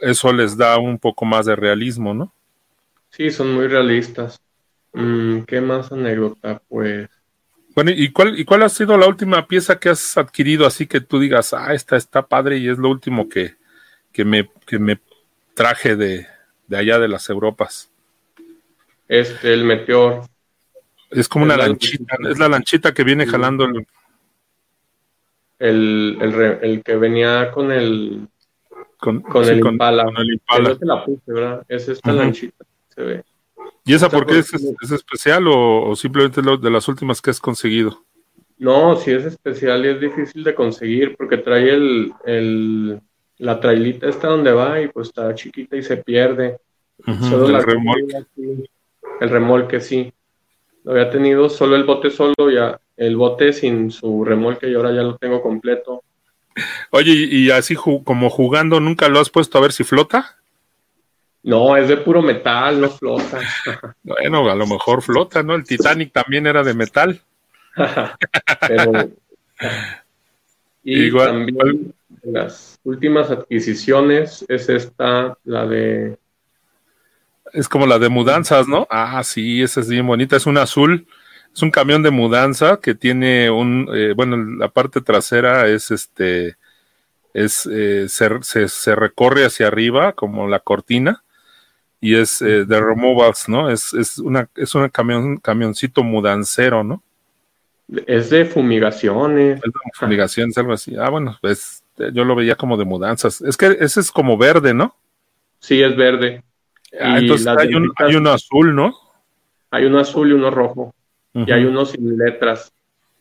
[0.01, 2.33] eso les da un poco más de realismo, ¿no?
[3.11, 4.41] Sí, son muy realistas.
[4.97, 6.63] Mm, ¿Qué más anécdota?
[6.69, 7.11] Pues.
[7.75, 11.03] Bueno, ¿y cuál, ¿y cuál ha sido la última pieza que has adquirido así que
[11.03, 13.57] tú digas, ah, esta está padre y es lo último que,
[14.11, 14.99] que me, que me
[15.53, 16.27] traje de,
[16.75, 17.91] allá de las Europas.
[19.07, 20.23] Este, el meteor.
[21.11, 23.87] Es como una lanchita, es la lanchita que viene jalando el...
[25.59, 28.29] El, que venía con el
[28.99, 30.05] con, el, impala.
[30.81, 31.65] la puse, ¿verdad?
[31.69, 33.25] Es esta lanchita, se ve.
[33.87, 34.53] ¿Y esa por qué es,
[34.91, 38.03] especial o, simplemente lo de las últimas que has conseguido?
[38.59, 43.01] No, sí es especial y es difícil de conseguir porque trae el,
[43.39, 46.59] la trailita está donde va y pues está chiquita y se pierde.
[47.05, 48.25] solo el remolque.
[49.21, 50.13] el remolque, sí.
[50.83, 54.93] Lo había tenido solo el bote solo, ya el bote sin su remolque y ahora
[54.93, 56.03] ya lo tengo completo.
[56.91, 60.39] Oye, y así como jugando, ¿nunca lo has puesto a ver si flota?
[61.43, 63.41] No, es de puro metal, no flota.
[64.03, 65.55] bueno, a lo mejor flota, ¿no?
[65.55, 67.21] El Titanic también era de metal.
[68.69, 69.11] Pero,
[70.83, 76.19] y igual, también las últimas adquisiciones es esta, la de...
[77.53, 78.87] Es como la de mudanzas, ¿no?
[78.91, 81.07] Ah, sí, esa es bien bonita, es un azul,
[81.55, 86.57] es un camión de mudanza que tiene un, eh, bueno, la parte trasera es este,
[87.33, 91.23] es, eh, se, se, recorre hacia arriba como la cortina
[92.01, 93.71] y es eh, de removals, ¿no?
[93.71, 97.03] Es, es una, es una camión, un camioncito mudancero, ¿no?
[98.07, 99.57] Es de fumigaciones.
[99.57, 100.97] Es de fumigaciones, algo así.
[100.97, 103.41] Ah, bueno, pues yo lo veía como de mudanzas.
[103.41, 104.95] Es que ese es como verde, ¿no?
[105.61, 106.43] Sí, es verde.
[107.01, 108.95] Ah, entonces hay, un, hay, uno azul, ¿no?
[109.71, 110.95] Hay uno azul y uno rojo.
[111.35, 112.73] Y hay uno sin letras.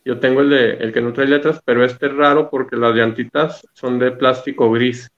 [0.04, 2.94] Yo tengo el, de, el que no trae letras, pero este es raro porque las
[2.94, 5.10] llantitas son de plástico gris.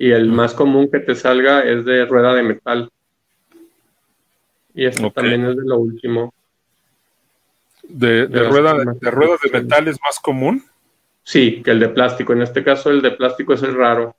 [0.00, 2.90] Y el más común que te salga es de rueda de metal.
[4.74, 6.32] Y este también es de lo último.
[7.82, 10.64] ¿De, de, rueda, de, ruedas de metal es más común?
[11.22, 12.32] Sí, que el de plástico.
[12.32, 14.16] En este caso, el de plástico es el raro.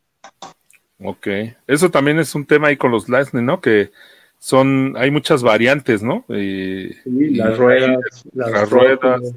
[1.00, 1.28] Ok.
[1.66, 3.60] Eso también es un tema ahí con los Lightning, ¿no?
[3.60, 3.90] Que
[4.38, 6.26] son, hay muchas variantes, ¿no?
[6.28, 6.94] sí,
[7.34, 8.24] las ruedas.
[8.36, 9.34] Las, ruedas.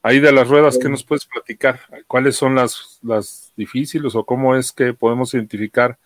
[0.00, 1.80] Ahí de las ruedas, ¿qué nos puedes platicar?
[2.06, 5.96] ¿Cuáles son las, las difíciles o cómo es que podemos identificar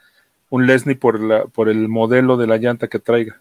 [0.51, 3.41] un Lesney por, la, por el modelo de la llanta que traiga?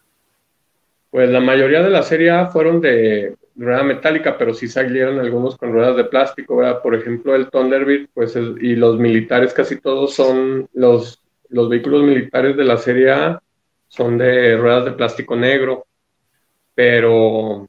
[1.11, 5.57] Pues la mayoría de la serie A fueron de rueda metálica, pero sí salieron algunos
[5.57, 6.61] con ruedas de plástico.
[6.81, 12.57] Por ejemplo, el Thunderbird, pues, y los militares casi todos son, los, los vehículos militares
[12.57, 13.41] de la serie A
[13.87, 15.85] son de ruedas de plástico negro,
[16.73, 17.67] pero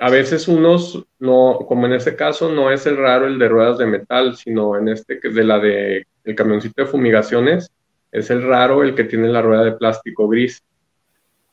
[0.00, 3.78] a veces unos, no, como en este caso, no es el raro el de ruedas
[3.78, 7.70] de metal, sino en este que es de la de el camioncito de fumigaciones,
[8.10, 10.62] es el raro el que tiene la rueda de plástico gris.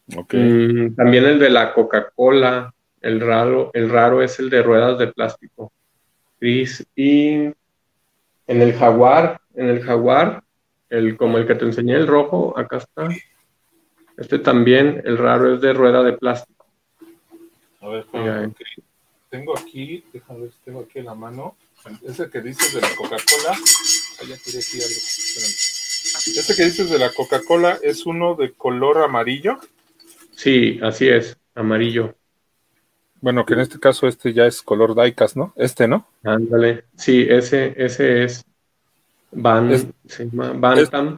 [0.08, 5.08] Mm, también el de la Coca-Cola, el raro, el raro es el de ruedas de
[5.08, 5.72] plástico
[6.39, 6.86] gris.
[6.96, 7.56] Y en
[8.48, 10.44] el jaguar, en el jaguar,
[10.89, 13.08] el, como el que te enseñé, el rojo, acá está.
[14.18, 16.61] Este también, el raro es de rueda de plástico.
[17.82, 18.05] A ver,
[19.29, 21.55] tengo aquí, déjame ver, tengo aquí en la mano.
[22.03, 23.53] Ese que dices de la Coca-Cola.
[23.53, 24.34] Ah, aquí
[26.38, 29.59] Este que dices de la Coca-Cola es uno de color amarillo.
[30.36, 32.15] Sí, así es, amarillo.
[33.19, 35.53] Bueno, que en este caso este ya es color Diecast, ¿no?
[35.55, 36.07] Este, ¿no?
[36.23, 36.86] Ándale.
[36.95, 38.45] Sí, ese, ese es
[39.32, 39.93] Van,
[40.32, 41.17] Bantam.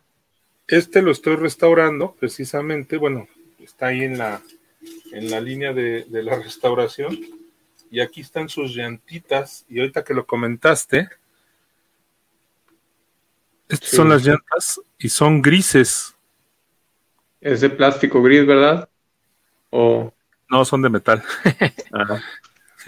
[0.68, 3.28] Este, lo estoy restaurando precisamente, bueno,
[3.59, 4.41] está ahí en la,
[5.14, 7.18] en la línea de, la restauración.
[7.89, 9.66] Y aquí están sus llantitas.
[9.70, 11.09] Y ahorita que lo comentaste,
[13.70, 16.16] estas son las llantas y son grises.
[17.39, 18.89] Es de plástico gris, ¿verdad?
[19.70, 20.14] O
[20.53, 21.24] no, son de metal.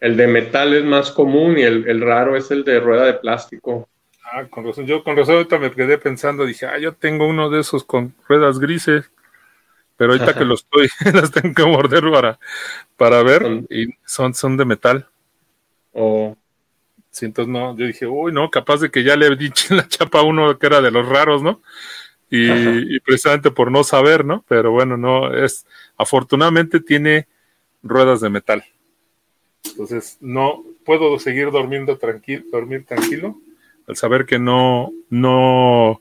[0.00, 3.88] el de metal es más común y el, raro es el de rueda de plástico.
[4.32, 4.84] Ah, con razón.
[4.86, 8.14] Yo con razón ahorita me quedé pensando, dije, ah, yo tengo uno de esos con
[8.28, 9.12] ruedas grises,
[9.96, 12.38] pero ahorita que los estoy, las tengo que morder para,
[12.96, 15.08] para ver, y son, son de metal.
[15.92, 16.36] O
[17.14, 20.18] Sí, entonces no, yo dije, uy, no, capaz de que ya le dicho la chapa
[20.18, 21.60] a uno que era de los raros, ¿no?
[22.28, 24.44] y, precisamente por no saber, ¿no?
[24.48, 25.66] Pero bueno, no es,
[25.96, 27.28] afortunadamente tiene
[27.84, 28.64] ruedas de metal.
[29.64, 33.36] Entonces, no puedo seguir durmiendo tranquilo, dormir tranquilo
[33.86, 36.00] al saber que no, no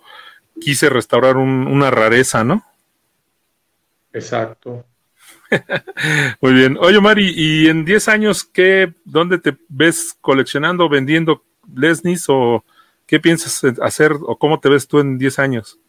[0.60, 2.66] quise restaurar una rareza, ¿no?
[4.14, 4.86] Exacto.
[6.42, 6.78] Muy bien.
[6.80, 11.44] Oye, Mari, ¿y en 10 años qué, dónde te ves coleccionando, vendiendo
[11.76, 12.64] Lesnis o
[13.06, 15.80] qué piensas hacer o cómo te ves tú en 10 años?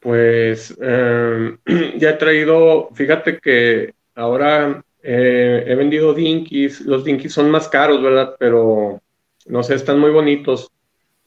[0.00, 1.58] Pues em,
[1.98, 8.02] ya he traído, fíjate que ahora eh, he vendido Dinkies, los Dinkies son más caros,
[8.02, 8.36] ¿verdad?
[8.38, 9.00] Pero
[9.46, 10.70] no sé, están muy bonitos.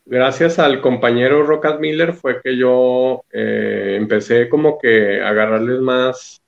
[0.10, 6.42] Gracias al compañero Rocas Miller fue que yo eh, empecé como que a agarrarles más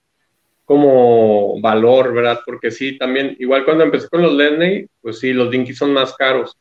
[0.63, 2.39] como valor, ¿verdad?
[2.45, 6.13] Porque sí, también, igual cuando empecé con los Lenny, pues sí, los Dinkies son más
[6.15, 6.55] caros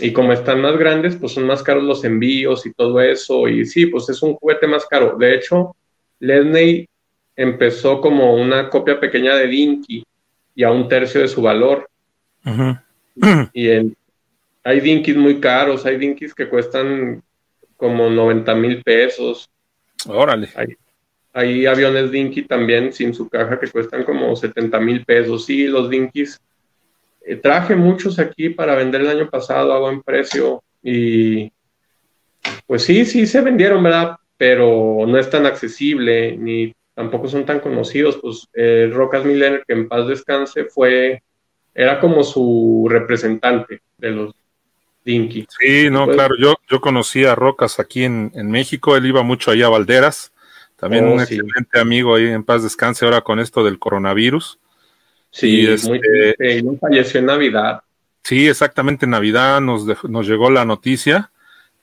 [0.00, 3.48] y como están más grandes, pues son más caros los envíos y todo eso.
[3.48, 5.16] Y sí, pues es un juguete más caro.
[5.18, 5.74] De hecho,
[6.20, 6.88] Lesney
[7.34, 10.04] empezó como una copia pequeña de Dinky
[10.54, 11.88] y a un tercio de su valor.
[13.52, 13.68] Y
[14.64, 17.22] hay Dinkies muy caros, hay Dinkies que cuestan
[17.76, 19.48] como 90 mil pesos.
[20.06, 20.48] Órale.
[20.54, 20.76] Hay,
[21.32, 25.46] hay, aviones Dinky también sin su caja que cuestan como 70 mil pesos.
[25.46, 26.40] Sí, los Dinkies
[27.24, 31.52] eh, traje muchos aquí para vender el año pasado a buen precio y
[32.66, 34.16] pues sí, sí se vendieron, ¿verdad?
[34.36, 38.18] Pero no es tan accesible ni tampoco son tan conocidos.
[38.20, 41.22] Pues eh, Rocas Miller, que en paz descanse, fue,
[41.74, 44.34] era como su representante de los
[45.04, 45.46] Dinky.
[45.58, 49.66] Sí, no, claro, yo, yo conocí a Rocas aquí en, México, él iba mucho allá
[49.66, 50.32] a Valderas,
[50.76, 54.58] también oh, un excelente amigo ahí en paz descanse ahora con esto del coronavirus.
[55.30, 57.82] Sí, es muy este, falleció en Navidad.
[58.22, 61.30] Sí, exactamente en Navidad nos, nos llegó la noticia.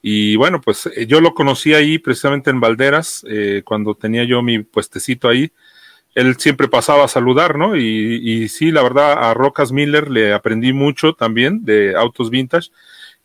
[0.07, 4.43] Y bueno, pues eh, yo lo conocí ahí precisamente en Valderas, eh, cuando tenía yo
[4.43, 5.51] mi puestecito ahí.
[6.13, 7.76] Él siempre pasaba a saludar, ¿no?
[7.76, 12.70] Y, y, sí, la verdad, a Rocas Miller le aprendí mucho también de autos vintage.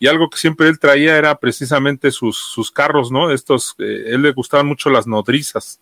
[0.01, 3.30] Y algo que siempre él traía era precisamente sus, sus carros, ¿no?
[3.30, 5.80] Estos, eh, él le gustaban mucho las nodrizas,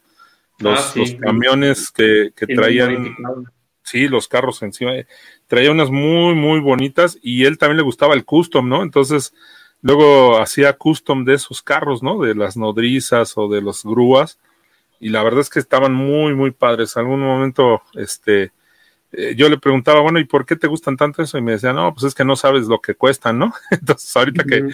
[0.59, 3.17] los, ah, los camiones que, que traían
[3.89, 4.93] Sí, los carros encima.
[5.47, 8.83] Traía unas muy, muy bonitas y él también le gustaba el custom, ¿no?
[8.83, 9.33] Entonces,
[9.81, 12.21] luego hacía custom de esos carros, ¿no?
[12.21, 14.39] De las nodrizas o de las grúas.
[15.01, 16.97] Y la verdad es que estaban muy, muy padres.
[16.97, 18.53] En algún momento, este,
[19.13, 21.39] eh, yo le preguntaba, bueno, ¿y por qué te gustan tanto eso?
[21.39, 23.53] Y me decía, no, pues es que no sabes lo que cuestan, ¿no?
[23.71, 24.69] Entonces, ahorita que.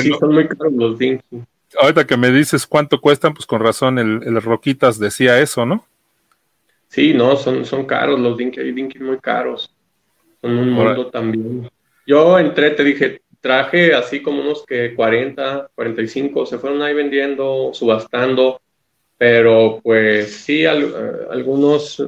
[0.00, 1.42] sí, son muy caros los Dinky.
[1.80, 5.84] Ahorita que me dices cuánto cuestan, pues con razón el, el Roquitas decía eso, ¿no?
[6.88, 9.72] Sí, no, son, son caros los Dinky, hay Dinky muy caros.
[10.40, 11.68] Son un mundo también.
[12.06, 17.70] Yo entré, te dije, traje así como unos que 40, 45, se fueron ahí vendiendo,
[17.74, 18.60] subastando,
[19.18, 20.92] pero pues sí, eh,
[21.30, 22.02] algunos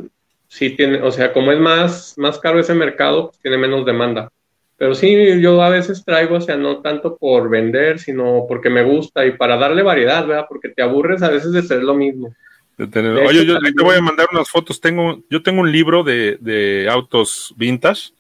[0.49, 4.31] sí tienen, o sea, como es más, más caro ese mercado, pues tiene menos demanda.
[4.77, 8.85] Pero sí, yo a veces traigo, o sea, no tanto por vender, sino porque me
[8.85, 10.47] gusta y para darle variedad, ¿verdad?
[10.49, 12.35] Porque te aburres a veces de ser lo mismo.
[12.79, 14.81] Oye, yo te voy a mandar unas fotos.
[14.81, 18.13] Tengo, yo tengo un libro de, de autos vintage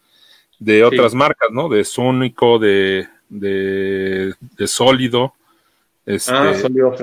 [0.58, 1.68] de otras marcas, ¿no?
[1.68, 5.34] De Sónico, de, de, de Sólido.
[6.08, 6.94] Este, ah, sólido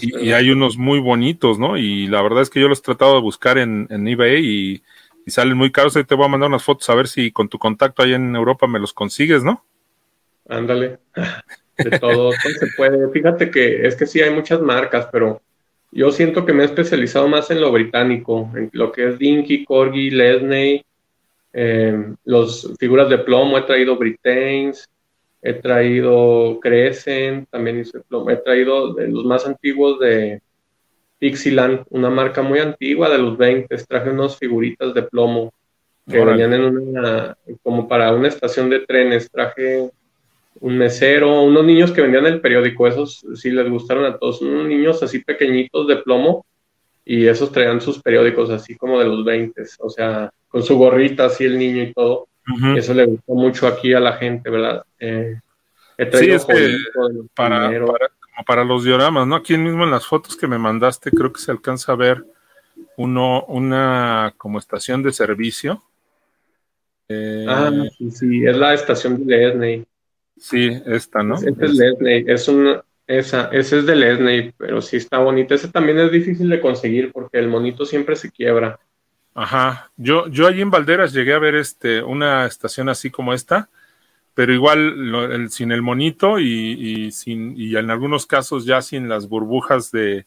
[0.00, 1.76] y, y, hay unos muy bonitos, ¿no?
[1.78, 4.82] Y la verdad es que yo los he tratado de buscar en, en eBay y,
[5.24, 5.96] y, salen muy caros.
[5.96, 8.34] Ahí te voy a mandar unas fotos a ver si con tu contacto ahí en
[8.34, 9.64] Europa me los consigues, ¿no?
[10.48, 10.98] Ándale.
[11.78, 13.08] De todo, todo se puede.
[13.10, 15.40] Fíjate que es que sí hay muchas marcas, pero
[15.92, 19.64] yo siento que me he especializado más en lo británico, en lo que es Dinky,
[19.64, 20.84] Corgi, Lesney,
[21.52, 24.88] eh, los figuras de plomo, he traído Britains,
[25.42, 30.40] he traído Crescent, también hice plomo, he traído de los más antiguos de
[31.18, 35.52] Pixieland, una marca muy antigua de los 20, traje unas figuritas de plomo
[36.08, 39.90] que venían en una, como para una estación de trenes, traje
[40.60, 44.66] un mesero, unos niños que vendían el periódico, esos sí les gustaron a todos, unos
[44.66, 46.44] niños así pequeñitos de plomo
[47.04, 51.26] y esos traían sus periódicos así como de los 20, o sea, con su gorrita
[51.26, 52.28] así el niño y todo.
[52.76, 54.84] Eso le gustó mucho aquí a la gente, ¿verdad?
[54.98, 55.36] Eh,
[56.12, 56.76] sí, es que
[57.34, 58.10] para, para,
[58.46, 59.36] para, los dioramas, ¿no?
[59.36, 62.24] Aquí mismo en las fotos que me mandaste creo que se alcanza a ver
[62.96, 65.82] uno, una como estación de servicio.
[67.08, 69.84] Eh, ah, sí, sí, es la estación de Lesney.
[70.38, 71.36] Sí, esta, ¿no?
[71.36, 75.54] Ese es Lesney, es una, esa, ese es de Lesney, pero sí está bonito.
[75.54, 78.78] Ese también es difícil de conseguir porque el monito siempre se quiebra.
[79.34, 83.70] Ajá, yo, yo allí en Valderas llegué a ver este, una estación así como esta,
[84.34, 89.90] pero igual sin el monito y, sin, y en algunos casos ya sin las burbujas
[89.90, 90.26] de,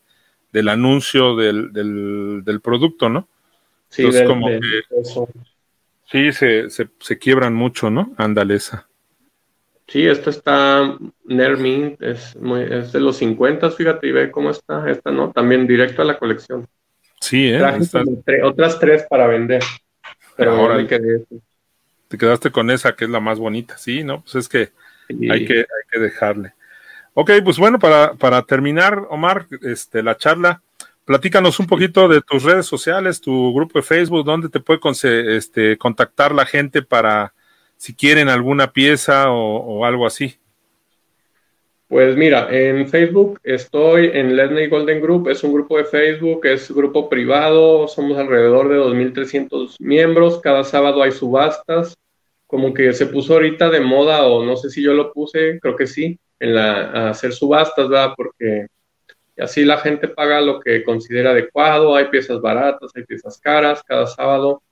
[0.51, 3.27] del anuncio del, del, producto, ¿no?
[3.89, 4.81] Sí, como que,
[6.11, 8.13] sí se, se, se, quiebran mucho, ¿no?
[8.17, 8.87] Ándale esa.
[9.87, 14.89] Sí, esta está Nermin, es, muy, es de los 50, fíjate, y ve cómo está.
[14.89, 16.67] Esta no, también directo a la colección.
[17.25, 17.61] Sí, ¿eh?
[18.43, 19.63] otras tres para vender.
[20.37, 20.99] Pero ahora hay que
[22.07, 24.21] Te quedaste con esa que es la más bonita, sí, ¿no?
[24.21, 24.71] Pues es que,
[25.09, 26.53] hay, que hay que dejarle.
[27.15, 30.61] Ok, pues bueno, para, para terminar, Omar, este, la charla,
[31.05, 34.79] platícanos un poquito de tus redes sociales, tu grupo de Facebook, dónde te puede
[35.35, 37.33] este, contactar la gente para
[37.77, 40.37] si quieren alguna pieza o, algo así.
[41.87, 46.71] Pues mira, en Facebook estoy en Lesney Golden Group, es un grupo de Facebook, es
[46.71, 51.95] grupo privado, somos alrededor de 2.300 miembros, cada sábado hay subastas,
[52.47, 55.75] como que se puso ahorita de moda o no sé si yo lo puse, creo
[55.75, 58.13] que sí, en la, hacer subastas, ¿verdad?
[58.17, 58.65] Porque
[59.37, 64.07] así la gente paga lo que considera adecuado, hay piezas baratas, hay piezas caras cada
[64.07, 64.63] sábado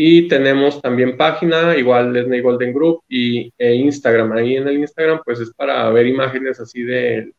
[0.00, 4.30] y tenemos también página, igual Lesney Golden Group y e Instagram.
[4.30, 7.32] Ahí en el Instagram, pues es para ver imágenes así de,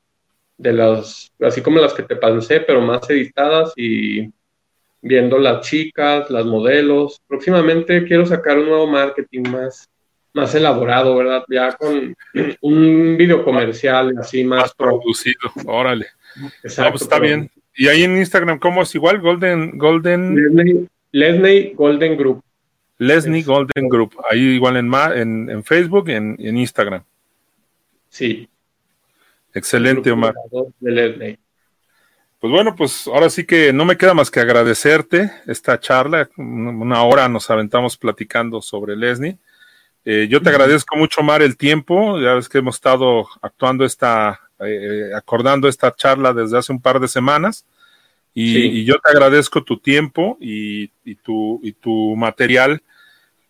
[0.58, 4.30] de las, así como las que te pasé, pero más editadas y
[5.02, 7.22] viendo las chicas, las modelos.
[7.30, 9.88] Próximamente quiero sacar un nuevo marketing más,
[10.34, 11.46] más elaborado, ¿verdad?
[11.48, 12.14] Ya con
[12.60, 15.50] un video comercial así más, producido.
[15.66, 16.08] Órale.
[16.62, 17.50] Exacto, pues está bien.
[17.74, 19.22] Y ahí en Instagram, ¿cómo es igual?
[19.22, 20.90] Golden, Golden.
[21.14, 22.44] Lesney Golden Group.
[23.00, 27.04] Lesney Golden Group, ahí igual en, en, en Facebook y en, en, Instagram.
[28.10, 28.48] Sí.
[29.54, 30.36] Excelente, Omar.
[32.40, 36.30] Pues bueno, pues ahora sí que no me queda más que agradecerte esta charla.
[36.38, 39.38] Una hora nos aventamos platicando sobre Lesney.
[40.06, 42.20] Eh, yo te agradezco mucho, Omar, el tiempo.
[42.20, 47.00] Ya ves que hemos estado actuando esta, eh, acordando esta charla desde hace un par
[47.00, 47.66] de semanas.
[48.34, 52.82] Y, yo te agradezco tu tiempo y, y, tu, y tu material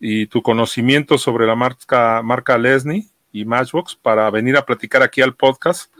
[0.00, 5.20] y tu conocimiento sobre la marca, marca Lesney y Matchbox para venir a platicar aquí
[5.20, 5.92] al podcast.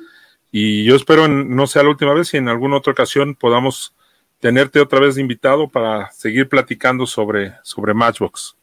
[0.51, 3.95] Y yo espero no sea la última vez y en alguna otra ocasión podamos
[4.41, 8.57] tenerte otra vez invitado para seguir platicando sobre, sobre Matchbox.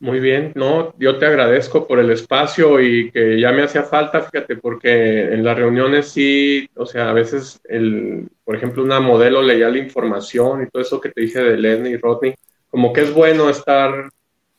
[0.00, 4.22] Muy bien, no, yo te agradezco por el espacio y que ya me hacía falta,
[4.22, 9.42] fíjate, porque en las reuniones sí, o sea, a veces, el, por ejemplo, una modelo
[9.42, 12.34] leía la información y todo eso que te dije de Lenny y Rodney,
[12.70, 14.08] como que es bueno estar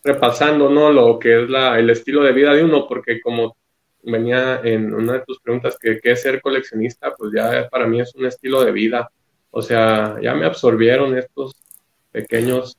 [0.03, 0.91] repasando, ¿no?
[0.91, 3.57] Lo que es la, el estilo de vida de uno, porque como
[4.03, 7.99] venía en una de tus preguntas, que qué es ser coleccionista, pues ya para mí
[7.99, 9.09] es un estilo de vida.
[9.49, 11.55] O sea, ya me absorbieron estos
[12.11, 12.77] pequeños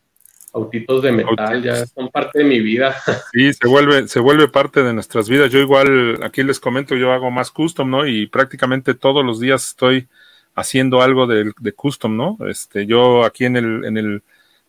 [0.53, 2.95] autitos de metal, ya son parte de mi vida.
[3.33, 5.51] Sí, se vuelve, se vuelve parte de nuestras vidas.
[5.51, 8.07] Yo igual, aquí les comento, yo hago más custom, ¿no?
[8.07, 10.09] Y prácticamente todos los días estoy
[10.55, 12.37] haciendo algo de, de custom, ¿no?
[12.47, 14.23] Este, yo aquí en el, en el,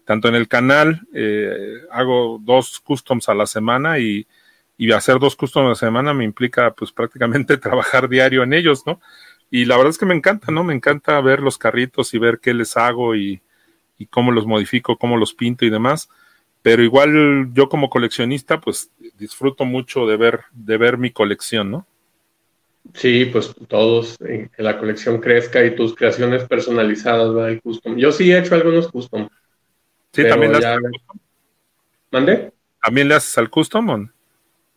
[0.06, 4.26] tanto en el canal, eh, hago dos customs a la semana y,
[4.78, 8.84] y hacer dos customs a la semana me implica pues prácticamente trabajar diario en ellos,
[8.86, 9.02] ¿no?
[9.52, 10.64] Y la verdad es que me encanta, ¿no?
[10.64, 13.42] Me encanta ver los carritos y ver qué les hago y,
[13.98, 16.10] y cómo los modifico, cómo los pinto y demás.
[16.62, 21.88] Pero igual yo como coleccionista, pues disfruto mucho de ver, de ver mi colección, ¿no?
[22.94, 27.52] Sí, pues todos, eh, que la colección crezca y tus creaciones personalizadas, ¿verdad?
[27.52, 27.98] El custom.
[27.98, 29.30] Yo sí he hecho algunos custom.
[30.12, 31.20] Sí, también haces custom.
[32.12, 32.52] ¿Mande?
[32.82, 34.10] ¿También le haces al custom?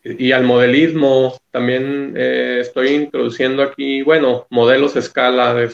[0.03, 5.71] Y al modelismo, también eh, estoy introduciendo aquí, bueno, modelos a escala de,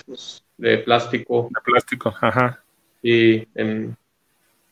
[0.56, 1.48] de plástico.
[1.50, 2.62] De plástico, ajá
[3.02, 3.96] y en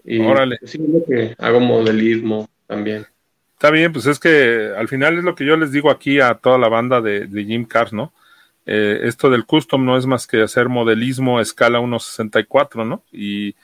[0.04, 0.58] y Órale.
[0.64, 3.06] sí que hago modelismo también.
[3.54, 6.34] Está bien, pues es que al final es lo que yo les digo aquí a
[6.34, 8.12] toda la banda de, de Jim Cars, ¿no?
[8.66, 13.02] Eh, esto del custom no es más que hacer modelismo a escala 1.64, ¿no?
[13.12, 13.54] Y, y,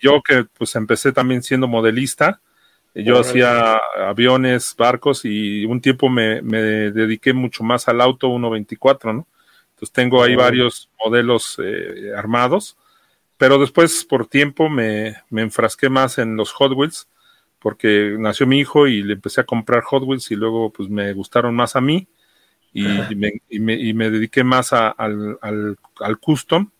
[0.00, 2.40] yo que pues empecé también siendo modelista,
[2.94, 6.60] yo hacía aviones, barcos y un tiempo me, me,
[6.90, 9.26] dediqué mucho más al auto 1.24, ¿no?
[9.70, 12.76] Entonces tengo ahí varios modelos eh, armados
[13.38, 17.08] pero después, por tiempo, me, me, enfrasqué más en los Hot Wheels,
[17.60, 21.12] porque nació mi hijo y le empecé a comprar Hot Wheels y luego pues me
[21.12, 22.08] gustaron más a mí
[22.72, 22.82] y,
[23.16, 26.70] me, y, me, y me, dediqué más a, al, al, al, custom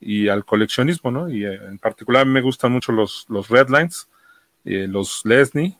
[0.00, 1.28] y al coleccionismo, ¿no?
[1.28, 4.08] Y eh, en particular me gustan mucho los, los Redlines,
[4.64, 5.76] eh, los Lesney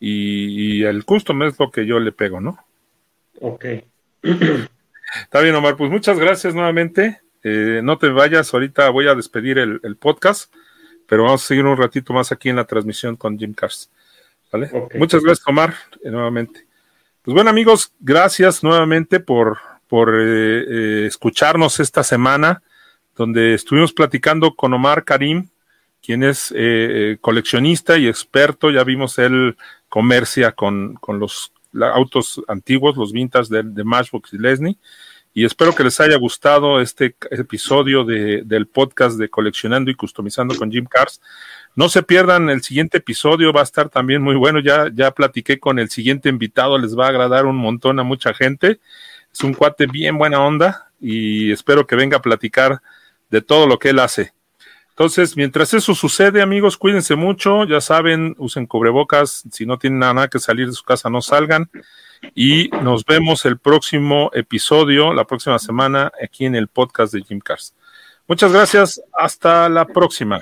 [0.00, 2.58] y, y, el custom es lo que yo le pego, ¿no?
[3.40, 3.64] Ok.
[4.22, 7.20] Está bien, Omar, pues muchas gracias nuevamente.
[7.42, 10.52] Eh, no te vayas, ahorita voy a despedir el, podcast,
[11.06, 13.90] pero vamos a seguir un ratito más aquí en la transmisión con Jim Cars.
[14.52, 14.70] ¿vale?
[14.94, 15.74] Muchas gracias, Omar,
[16.04, 16.66] eh, nuevamente.
[17.22, 19.58] Pues bueno, amigos, gracias nuevamente por,
[19.88, 22.62] por eh, escucharnos esta semana,
[23.16, 25.48] donde estuvimos platicando con Omar Karim,
[26.00, 26.52] quien es
[27.20, 28.70] coleccionista y experto.
[28.70, 29.56] Ya vimos él
[29.88, 34.78] comercia con, con los autos antiguos, los vintas de, de Matchbox y Lesney
[35.34, 40.54] y espero que les haya gustado este episodio de, del podcast de Coleccionando y Customizando
[40.56, 41.22] con Jim Cars.
[41.74, 44.60] No se pierdan el siguiente episodio, va a estar también muy bueno.
[44.60, 48.34] Ya, ya platiqué con el siguiente invitado, les va a agradar un montón a mucha
[48.34, 48.80] gente.
[49.32, 52.82] Es un cuate bien buena onda y espero que venga a platicar
[53.30, 54.34] de todo lo que él hace.
[54.90, 60.28] Entonces, mientras eso sucede, amigos, cuídense mucho, ya saben, usen cubrebocas, si no tienen nada
[60.28, 61.70] que salir de su casa, no salgan
[62.34, 67.40] y nos vemos el próximo episodio, la próxima semana, aquí en el podcast de Jim
[67.40, 67.74] Cars.
[68.26, 70.40] Muchas gracias, hasta la próxima.